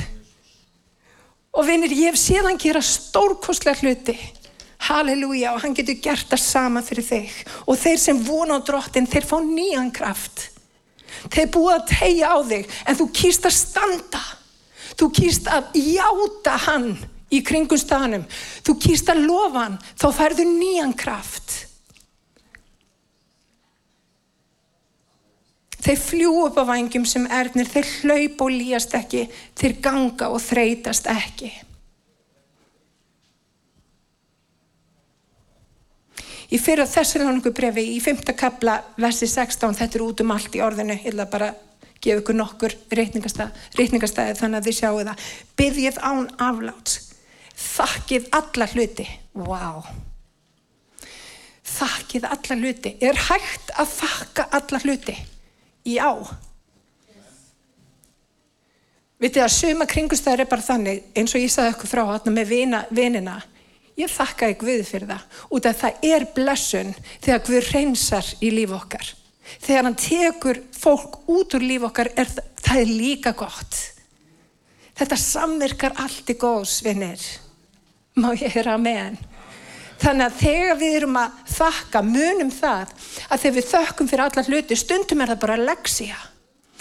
Og 1.54 1.68
vinnir, 1.68 1.94
ég 1.94 2.10
hef 2.10 2.18
séðan 2.18 2.58
gera 2.62 2.82
stórkostlega 2.82 3.78
hluti. 3.84 4.18
Halleluja 4.90 5.52
og 5.54 5.62
hann 5.62 5.76
getur 5.78 6.00
gert 6.02 6.30
það 6.32 6.42
sama 6.42 6.82
fyrir 6.86 7.06
þig. 7.06 7.38
Og 7.70 7.78
þeir 7.78 8.02
sem 8.02 8.24
vona 8.26 8.58
á 8.58 8.66
drottin, 8.66 9.10
þeir 9.10 9.28
fá 9.30 9.38
nýjan 9.44 9.94
kraft. 9.94 10.48
Þeir 11.30 11.54
búið 11.54 11.76
að 11.76 11.88
tegja 11.92 12.34
á 12.34 12.38
þig 12.50 12.76
en 12.86 12.98
þú 12.98 13.10
kýrst 13.20 13.46
að 13.50 13.58
standa. 13.60 14.26
Þú 14.98 15.14
kýrst 15.20 15.50
að 15.54 15.78
játa 15.78 16.58
hann 16.66 16.94
í 17.34 17.42
kringum 17.46 17.80
staðanum. 17.80 18.26
Þú 18.66 18.76
kýrst 18.86 19.10
að 19.14 19.26
lofa 19.28 19.66
hann, 19.66 19.80
þá 20.00 20.08
færðu 20.18 20.46
nýjan 20.50 20.96
kraft. 20.98 21.66
Þeir 25.80 26.02
fljú 26.04 26.34
upp 26.44 26.60
á 26.60 26.64
vangjum 26.68 27.06
sem 27.08 27.26
erðnir, 27.32 27.70
þeir 27.70 27.88
hlaup 28.02 28.44
og 28.44 28.52
líast 28.52 28.94
ekki, 28.98 29.24
þeir 29.58 29.80
ganga 29.82 30.28
og 30.34 30.42
þreytast 30.44 31.08
ekki. 31.10 31.54
Í 36.50 36.58
fyrir 36.58 36.90
þessari 36.90 37.54
brefi 37.54 37.86
í 37.96 38.00
5. 38.02 38.34
kapla 38.36 38.80
versi 38.98 39.28
16, 39.30 39.76
þetta 39.78 39.98
er 39.98 40.04
út 40.04 40.22
um 40.22 40.32
allt 40.34 40.56
í 40.58 40.62
orðinu, 40.66 40.98
ég 40.98 41.14
ætla 41.14 41.30
bara 41.30 41.54
gefa 42.02 42.22
ykkur 42.22 42.36
nokkur 42.36 42.74
reikningastæði 42.96 44.36
þannig 44.40 44.58
að 44.60 44.66
þið 44.66 44.78
sjáu 44.78 45.00
það. 45.04 45.30
Byrjið 45.60 46.00
án 46.02 46.28
afláts, 46.42 46.98
þakkið 47.60 48.30
alla 48.40 48.70
hluti. 48.74 49.08
Vá! 49.34 49.48
Wow. 49.50 49.90
Þakkið 51.70 52.26
alla 52.26 52.58
hluti. 52.58 52.96
Er 53.06 53.20
hægt 53.30 53.74
að 53.78 53.92
þakka 54.00 54.48
alla 54.58 54.82
hluti? 54.86 55.16
Já. 55.88 56.10
Vitið 59.20 59.44
að 59.44 59.54
suma 59.54 59.86
kringustæður 59.90 60.46
er 60.46 60.50
bara 60.50 60.64
þannig, 60.64 61.06
eins 61.18 61.36
og 61.36 61.44
ég 61.44 61.52
sagði 61.52 61.76
okkur 61.76 61.92
frá 61.92 62.04
hérna 62.08 62.34
með 62.34 62.52
vina, 62.54 62.84
vinina, 62.96 63.40
Ég 64.00 64.12
þakka 64.12 64.48
ekki 64.54 64.64
Guði 64.64 64.84
fyrir 64.88 65.10
það 65.10 65.40
út 65.56 65.66
af 65.68 65.80
það 65.82 66.06
er 66.08 66.26
blessun 66.36 66.92
þegar 67.20 67.42
Guð 67.48 67.72
reynsar 67.74 68.30
í 68.40 68.52
líf 68.54 68.74
okkar. 68.76 69.10
Þegar 69.60 69.88
hann 69.88 69.98
tekur 70.00 70.62
fólk 70.78 71.18
út 71.28 71.56
úr 71.58 71.66
líf 71.66 71.88
okkar 71.90 72.12
er 72.16 72.30
það 72.30 72.84
er 72.84 72.94
líka 72.94 73.34
gott. 73.36 73.80
Þetta 75.00 75.18
samverkar 75.20 75.96
allt 76.00 76.32
í 76.32 76.36
góðs, 76.40 76.80
vinnir. 76.86 77.20
Má 78.20 78.32
ég 78.36 78.52
hera 78.54 78.78
með 78.82 79.00
hann. 79.04 79.18
Þannig 80.00 80.26
að 80.26 80.38
þegar 80.40 80.78
við 80.80 80.98
erum 81.02 81.18
að 81.20 81.40
þakka, 81.52 82.04
munum 82.08 82.52
það 82.56 82.94
að 83.28 83.42
þegar 83.42 83.56
við 83.58 83.68
þökkum 83.74 84.12
fyrir 84.12 84.26
alla 84.26 84.46
hluti, 84.48 84.78
stundum 84.80 85.24
er 85.24 85.34
það 85.34 85.42
bara 85.44 85.58
leksja. 85.60 86.20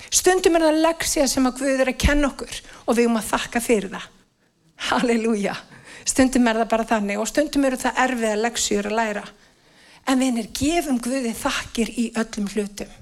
Stundum 0.09 0.59
er 0.59 0.69
það 0.69 0.85
leksja 0.85 1.27
sem 1.31 1.49
að 1.49 1.59
Guð 1.63 1.83
er 1.83 1.91
að 1.91 1.99
kenna 2.05 2.31
okkur 2.31 2.61
og 2.87 2.95
við 2.95 3.09
erum 3.09 3.19
að 3.19 3.33
þakka 3.33 3.65
fyrir 3.65 3.91
það. 3.97 4.07
Halleluja 4.89 5.57
stundum 6.09 6.49
er 6.49 6.63
það 6.63 6.71
bara 6.73 6.89
þannig 6.89 7.21
og 7.21 7.29
stundum 7.29 7.67
eru 7.69 7.81
það 7.81 8.01
erfiða 8.05 8.41
leksjur 8.45 8.89
að 8.89 8.97
læra 8.99 9.25
en 10.09 10.23
við 10.23 10.41
erum 10.41 10.55
gefum 10.61 11.03
Guði 11.05 11.35
þakkir 11.37 11.93
í 11.93 12.07
öllum 12.23 12.49
hlutum 12.55 12.95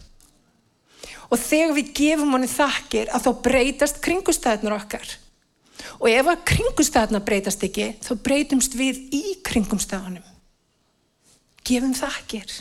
og 1.27 1.43
þegar 1.43 1.77
við 1.77 1.93
gefum 2.01 2.35
honum 2.37 2.51
þakkir 2.51 3.13
að 3.15 3.27
þá 3.27 3.31
breytast 3.47 4.03
kringustæðnur 4.05 4.77
okkar 4.79 5.15
og 5.99 6.09
ef 6.11 6.31
að 6.33 6.45
kringustæðna 6.53 7.23
breytast 7.27 7.67
ekki 7.67 7.91
þá 8.05 8.13
breytumst 8.29 8.79
við 8.79 9.03
í 9.17 9.25
kringumstæðanum 9.47 10.33
gefum 11.67 11.95
þakkir 11.97 12.57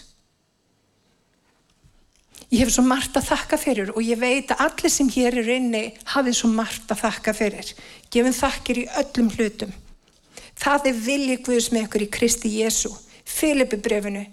ég 2.52 2.62
hef 2.62 2.74
svo 2.76 2.86
margt 2.88 3.18
að 3.18 3.32
þakka 3.32 3.62
fyrir 3.62 3.96
og 3.96 4.04
ég 4.06 4.20
veit 4.22 4.54
að 4.54 4.68
allir 4.68 4.94
sem 4.94 5.10
hér 5.16 5.40
er 5.42 5.56
inni 5.58 5.88
hafið 6.16 6.38
svo 6.42 6.52
margt 6.54 6.92
að 6.94 7.04
þakka 7.08 7.36
fyrir 7.38 7.74
gefum 8.14 8.38
þakkir 8.44 8.86
í 8.86 8.92
öllum 9.02 9.34
hlutum 9.38 9.76
Það 10.56 10.90
er 10.90 11.04
vilji 11.06 11.38
Guðs 11.44 11.70
með 11.74 11.88
ykkur 11.88 12.06
í 12.06 12.12
Kristi 12.12 12.52
Jésu. 12.62 12.92
Filipi 13.26 13.78
brefinu, 13.82 14.24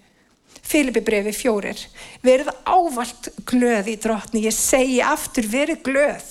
Filipi 0.63 1.03
brefi 1.05 1.33
fjórir. 1.35 1.81
Verið 2.23 2.53
ávalt 2.69 3.31
glöð 3.49 3.91
í 3.91 3.97
drotni. 4.01 4.45
Ég 4.47 4.55
segi 4.55 5.01
aftur, 5.05 5.49
verið 5.51 5.83
glöð. 5.89 6.29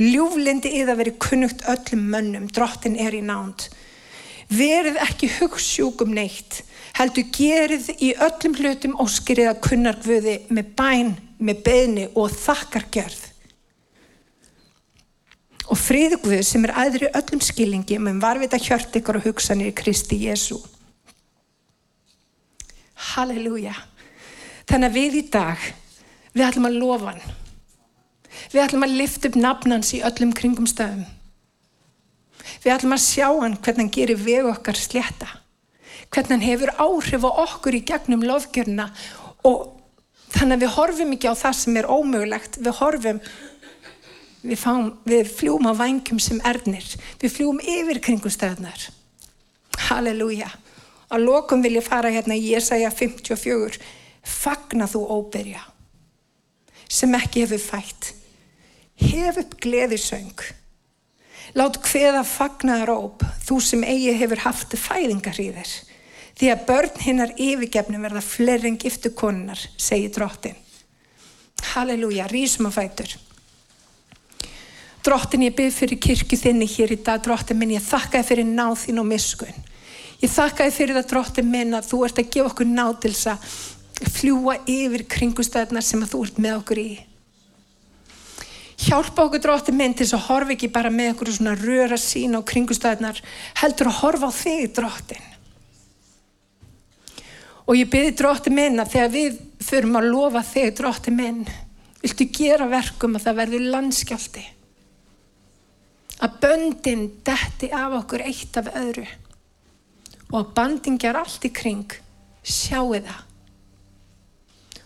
Ljúflindi 0.00 0.72
yða 0.80 0.96
verið 0.98 1.18
kunnugt 1.22 1.66
öllum 1.70 2.06
mönnum. 2.10 2.48
Drottin 2.50 2.96
er 3.00 3.14
í 3.14 3.22
nánd. 3.24 3.68
Verið 4.50 4.98
ekki 5.02 5.30
hugssjúkum 5.38 6.14
neitt. 6.14 6.62
Heldur 6.98 7.28
gerið 7.34 7.92
í 7.98 8.14
öllum 8.22 8.56
hlutum 8.58 8.98
óskriða 9.02 9.54
kunnar 9.62 10.00
Guði 10.02 10.40
með 10.54 10.74
bæn, 10.78 11.14
með 11.38 11.62
beðni 11.66 12.08
og 12.14 12.34
þakkargjörð 12.34 13.30
og 15.70 15.80
friðu 15.80 16.18
Guð 16.22 16.42
sem 16.46 16.64
er 16.66 16.74
aðri 16.76 17.08
öllum 17.16 17.40
skilningi 17.44 17.98
með 18.02 18.20
varvita 18.24 18.60
hjört 18.60 18.96
ykkur 18.98 19.20
og 19.20 19.28
hugsanir 19.28 19.72
í 19.72 19.76
Kristi 19.76 20.18
Jésu. 20.26 20.58
Halleluja. 23.14 23.74
Þannig 24.68 24.90
að 24.90 24.98
við 24.98 25.16
í 25.18 25.24
dag, 25.32 25.64
við 26.32 26.46
ætlum 26.48 26.68
að 26.68 26.78
lofa 26.80 27.12
hann. 27.12 27.34
Við 28.52 28.64
ætlum 28.64 28.86
að 28.86 28.96
lifta 29.00 29.30
upp 29.30 29.38
nafnans 29.38 29.92
í 29.96 30.02
öllum 30.06 30.34
kringum 30.36 30.68
stöðum. 30.70 31.06
Við 32.64 32.74
ætlum 32.74 32.96
að 32.96 33.04
sjá 33.04 33.28
hann 33.28 33.56
hvernig 33.58 33.82
hann 33.82 33.94
gerir 33.94 34.20
veg 34.20 34.50
okkar 34.50 34.78
sletta. 34.78 35.30
Hvernig 36.12 36.34
hann 36.34 36.44
hefur 36.44 36.74
áhrif 36.78 37.24
á 37.26 37.30
okkur 37.46 37.78
í 37.78 37.84
gegnum 37.86 38.24
lofgjörna 38.26 38.90
og 39.46 39.72
þannig 40.34 40.56
að 40.56 40.64
við 40.64 40.74
horfum 40.76 41.16
ekki 41.16 41.32
á 41.32 41.34
það 41.40 41.58
sem 41.60 41.80
er 41.80 41.90
ómögulegt. 41.90 42.60
Við 42.60 42.80
horfum 42.82 43.20
Við, 44.44 44.58
fáum, 44.60 44.90
við 45.08 45.30
fljúum 45.32 45.64
á 45.64 45.72
vangjum 45.72 46.18
sem 46.20 46.40
erðnir. 46.44 46.84
Við 47.16 47.32
fljúum 47.32 47.62
yfir 47.64 47.96
kringumstæðnar. 48.04 48.90
Halleluja. 49.86 50.50
Á 51.08 51.16
lokum 51.16 51.62
vil 51.64 51.78
ég 51.78 51.86
fara 51.86 52.10
hérna 52.12 52.36
í 52.36 52.50
Jésaja 52.50 52.90
54. 52.92 53.80
Fagna 54.24 54.84
þú 54.88 55.00
óbyrja 55.16 55.62
sem 56.88 57.14
ekki 57.16 57.44
hefur 57.44 57.62
fætt. 57.62 58.12
Hef 59.04 59.40
upp 59.40 59.56
gleðisöng. 59.62 60.44
Lát 61.54 61.76
hveða 61.84 62.22
fagnaðar 62.26 62.94
óp 62.94 63.24
þú 63.44 63.58
sem 63.62 63.84
eigi 63.86 64.14
hefur 64.18 64.40
haft 64.46 64.74
fæðingar 64.80 65.38
í 65.42 65.50
þér. 65.54 65.74
Því 66.34 66.48
að 66.50 66.64
börn 66.66 67.02
hinnar 67.04 67.34
yfirgefnum 67.38 68.06
verða 68.08 68.22
fleiri 68.24 68.72
en 68.72 68.78
giftu 68.80 69.12
konunar, 69.14 69.60
segir 69.78 70.10
drottin. 70.16 70.56
Halleluja, 71.74 72.26
rísum 72.32 72.66
að 72.70 72.80
fætur. 72.80 73.14
Drottin 75.04 75.44
ég 75.44 75.54
byrð 75.54 75.78
fyrir 75.78 76.00
kirkju 76.00 76.40
þinni 76.40 76.66
hér 76.74 76.96
í 76.96 77.00
dag, 77.04 77.22
drottin 77.22 77.60
minn, 77.60 77.76
ég 77.76 77.84
þakka 77.84 78.22
þið 78.22 78.28
fyrir 78.30 78.50
náð 78.50 78.76
þín 78.86 79.00
og 79.02 79.08
miskun. 79.12 79.64
Ég 80.24 80.32
þakka 80.32 80.66
þið 80.66 80.76
fyrir 80.78 80.98
það, 80.98 81.08
drottin 81.12 81.50
minn, 81.52 81.74
að 81.76 81.90
þú 81.90 82.04
ert 82.06 82.20
að 82.22 82.30
gefa 82.34 82.50
okkur 82.50 82.70
náð 82.70 82.94
til 83.04 83.12
þess 83.14 83.32
að 83.34 84.14
fljúa 84.14 84.56
yfir 84.64 85.04
kringustæðnar 85.14 85.84
sem 85.84 86.02
að 86.02 86.14
þú 86.14 86.22
ert 86.24 86.40
með 86.40 86.56
okkur 86.62 86.80
í. 86.82 86.92
Hjálpa 88.84 89.24
okkur, 89.26 89.40
drottin 89.40 89.78
minn, 89.78 89.94
til 89.96 90.04
þess 90.04 90.18
að 90.18 90.26
horfa 90.28 90.54
ekki 90.56 90.70
bara 90.74 90.90
með 90.92 91.14
okkur 91.14 91.32
svona 91.32 91.54
röra 91.56 91.96
sína 92.00 92.42
á 92.42 92.48
kringustæðnar, 92.50 93.20
heldur 93.62 93.88
að 93.88 94.00
horfa 94.02 94.28
á 94.28 94.32
þig, 94.36 94.64
drottin. 94.76 95.30
Og 97.64 97.78
ég 97.78 97.88
byrði, 97.88 98.16
drottin 98.18 98.58
minn, 98.58 98.82
að 98.82 98.92
þegar 98.96 99.14
við 99.14 99.38
förum 99.64 99.96
að 100.00 100.10
lofa 100.10 100.42
þig, 100.50 100.74
drottin 100.80 101.16
minn, 101.16 101.46
viltu 102.04 102.28
gera 102.36 102.68
verkum 102.68 103.16
að 103.16 103.24
það 103.28 103.40
verður 103.40 103.70
landskjálti 103.72 104.44
að 106.24 106.38
böndin 106.40 107.04
detti 107.26 107.70
af 107.74 107.94
okkur 108.00 108.22
eitt 108.24 108.56
af 108.60 108.70
öðru 108.76 109.06
og 110.30 110.36
að 110.40 110.52
bandingjar 110.56 111.18
allt 111.20 111.46
í 111.48 111.50
kring 111.54 111.96
sjáu 112.44 112.94
það 112.94 113.22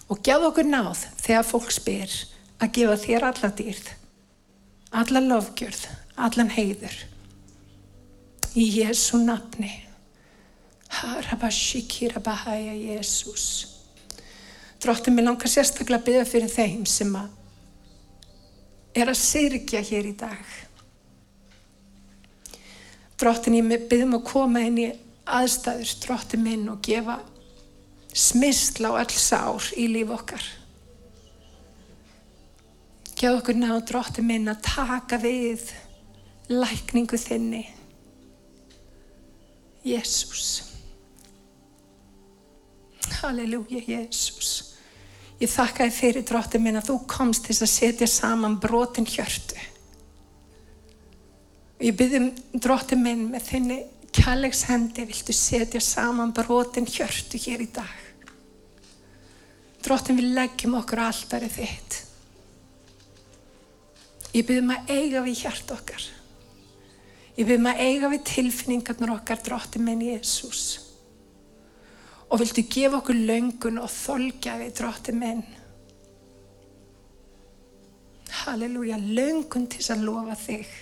og 0.08 0.22
gefðu 0.24 0.50
okkur 0.50 0.70
náð 0.70 1.04
þegar 1.20 1.48
fólk 1.48 1.70
spyr 1.74 2.14
að 2.58 2.74
gefa 2.78 2.98
þér 3.04 3.30
alla 3.30 3.50
dýrð 3.58 3.88
alla 4.98 5.20
lofgjörð 5.20 5.82
allan 6.18 6.50
heiður. 6.50 6.94
Í 8.58 8.64
Jésu 8.80 9.20
nafni. 9.22 9.70
Harabashikira 10.88 12.20
Bahaya 12.24 12.72
Jésús 12.72 13.66
Dróttin 14.80 15.12
mér 15.14 15.26
langar 15.26 15.50
sérstaklega 15.50 15.98
að 15.98 16.06
byggja 16.06 16.24
fyrir 16.30 16.52
þeim 16.52 16.84
sem 16.88 17.10
að 17.18 17.34
er 18.96 19.10
að 19.10 19.18
syrkja 19.20 19.82
hér 19.84 20.08
í 20.08 20.14
dag. 20.16 20.54
Drottin 23.18 23.58
ég 23.58 23.88
byrðum 23.90 24.16
að 24.20 24.24
koma 24.30 24.62
inn 24.64 24.78
í 24.78 24.86
aðstæður, 25.26 25.92
drottin 26.04 26.44
minn 26.46 26.68
og 26.70 26.80
gefa 26.86 27.18
smistla 28.14 28.94
á 28.94 29.02
öll 29.02 29.18
sár 29.18 29.66
í 29.76 29.88
líf 29.90 30.14
okkar. 30.14 30.46
Gjáð 33.18 33.40
okkur 33.40 33.56
ná 33.58 33.72
drottin 33.82 34.28
minn 34.28 34.46
að 34.46 34.60
taka 34.62 35.16
við 35.18 35.72
lækningu 36.52 37.18
þinni. 37.18 37.64
Jésús. 39.82 40.62
Halleluja, 43.18 43.82
Jésús. 43.82 44.52
Ég 45.42 45.50
þakka 45.50 45.88
þið 45.88 45.98
fyrir 45.98 46.28
drottin 46.30 46.62
minn 46.62 46.78
að 46.78 46.92
þú 46.92 46.98
komst 47.10 47.48
til 47.48 47.58
að 47.58 47.74
setja 47.74 48.10
saman 48.10 48.54
brotin 48.62 49.06
hjörtu. 49.06 49.58
Ég 51.82 51.98
byrðum 51.98 52.32
dróttin 52.54 53.02
minn 53.02 53.28
með 53.34 53.50
þinni 53.50 53.82
kærleikshendi 54.14 55.10
viltu 55.10 55.34
setja 55.34 55.82
saman 55.82 56.30
brotin 56.34 56.86
hjörtu 56.86 57.38
hér 57.42 57.66
í 57.66 57.72
dag. 57.74 57.94
Dróttin 59.82 60.18
við 60.22 60.36
leggjum 60.38 60.78
okkur 60.78 61.08
alltaf 61.10 61.54
þitt. 61.58 62.04
Ég 64.34 64.44
byrðum 64.46 64.74
að 64.74 64.90
eiga 64.92 65.22
við 65.24 65.44
hjart 65.44 65.70
okkar. 65.74 66.08
Ég 67.38 67.46
byrðum 67.46 67.70
að 67.70 67.84
eiga 67.86 68.10
við 68.12 68.26
tilfinningarnar 68.32 69.14
okkar 69.16 69.44
dróttin 69.44 69.86
minn 69.86 70.04
Jésús. 70.04 70.64
Og 72.28 72.42
viltu 72.42 72.66
gefa 72.68 73.00
okkur 73.00 73.16
löngun 73.16 73.80
og 73.80 73.88
þolja 73.92 74.58
við 74.60 74.74
dróttin 74.80 75.22
minn. 75.22 75.46
Halleluja, 78.42 78.98
löngun 79.00 79.66
til 79.72 79.86
að 79.92 80.04
lofa 80.04 80.36
þig 80.42 80.76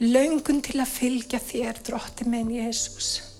laungun 0.00 0.60
til 0.60 0.80
að 0.82 0.92
fylgja 0.92 1.40
þér, 1.40 1.80
drótti 1.84 2.28
minn 2.28 2.52
Jésús. 2.52 3.32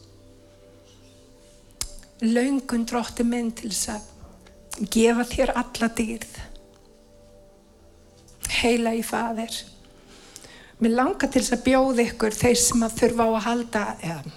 laungun 2.20 2.86
drótti 2.88 3.24
minn 3.28 3.50
til 3.52 3.68
að 3.92 4.00
gefa 4.88 5.24
þér 5.28 5.52
alla 5.52 5.88
dýrð. 5.92 6.38
Heila 8.52 8.94
í 8.96 9.02
faðir. 9.06 9.54
Mér 10.82 10.92
langar 10.98 11.30
til 11.32 11.40
þess 11.40 11.56
að 11.56 11.64
bjóða 11.66 12.04
ykkur 12.04 12.36
þeir 12.36 12.58
sem 12.60 12.84
að 12.84 12.98
þurfa 13.00 13.24
á 13.24 13.30
að 13.30 13.46
halda, 13.46 13.84
eða 14.04 14.34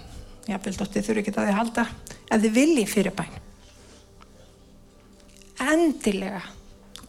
ég 0.48 0.62
vil 0.64 0.76
dótti 0.78 1.02
þurfa 1.04 1.22
ekki 1.22 1.34
að 1.34 1.50
þið 1.50 1.58
halda, 1.58 1.84
að 2.30 2.46
þið 2.46 2.54
vilji 2.56 2.86
fyrir 2.88 3.16
bæn. 3.18 3.34
Endilega 5.60 6.40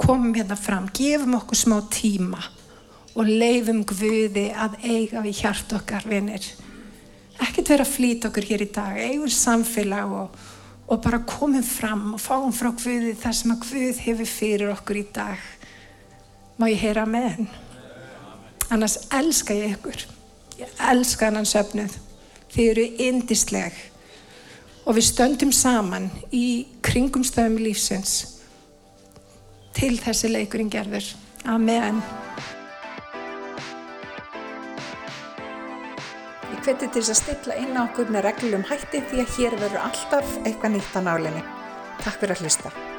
komum 0.01 0.33
hérna 0.35 0.57
fram, 0.59 0.89
gefum 0.91 1.37
okkur 1.37 1.57
smá 1.57 1.77
tíma 1.93 2.41
og 3.15 3.27
leifum 3.27 3.83
Guði 3.87 4.49
að 4.51 4.77
eiga 4.83 5.23
við 5.23 5.43
hjart 5.43 5.75
okkar 5.77 6.07
vinir. 6.09 6.43
Ekkert 7.41 7.71
vera 7.73 7.85
að 7.85 7.93
flýta 7.95 8.29
okkur 8.29 8.47
hér 8.49 8.65
í 8.65 8.69
dag, 8.73 8.99
eigum 8.99 9.31
samfélag 9.31 10.11
og, 10.15 10.35
og 10.91 11.01
bara 11.03 11.21
komum 11.27 11.63
fram 11.65 12.13
og 12.15 12.21
fáum 12.21 12.53
frá 12.55 12.71
Guði 12.75 13.15
það 13.19 13.37
sem 13.39 13.55
að 13.55 13.65
Guð 13.69 14.03
hefur 14.05 14.31
fyrir 14.35 14.73
okkur 14.75 15.01
í 15.01 15.05
dag. 15.15 15.49
Má 16.59 16.67
ég 16.69 16.81
heyra 16.81 17.05
með 17.09 17.27
henn? 17.29 17.51
Annars 18.71 18.97
elska 19.11 19.55
ég 19.55 19.75
ykkur. 19.75 20.03
Ég 20.59 20.83
elska 20.91 21.27
hennan 21.27 21.47
söfnuð. 21.47 21.95
Þið 22.51 22.69
eru 22.73 22.85
indisleg 23.07 23.77
og 24.85 24.97
við 24.97 25.07
stöndum 25.07 25.51
saman 25.55 26.09
í 26.33 26.67
kringumstöðum 26.83 27.59
lífsins 27.61 28.15
til 29.77 29.93
þessi 30.01 30.31
leikurinn 30.31 30.71
gerður. 30.71 31.05
Amen. 31.49 32.01
Ég 36.51 36.61
hveti 36.65 36.87
til 36.87 37.01
þess 37.01 37.13
að 37.15 37.19
stilla 37.21 37.59
inn 37.63 37.77
á 37.79 37.87
okkur 37.87 38.11
með 38.13 38.27
reglum 38.29 38.67
hætti 38.69 39.03
því 39.09 39.25
að 39.25 39.35
hér 39.37 39.59
verður 39.63 39.83
alltaf 39.87 40.39
eitthvað 40.43 40.77
nýtt 40.77 40.97
á 40.97 41.01
nálinni. 41.07 41.45
Takk 42.01 42.19
fyrir 42.19 42.35
að 42.35 42.45
hlusta. 42.45 42.90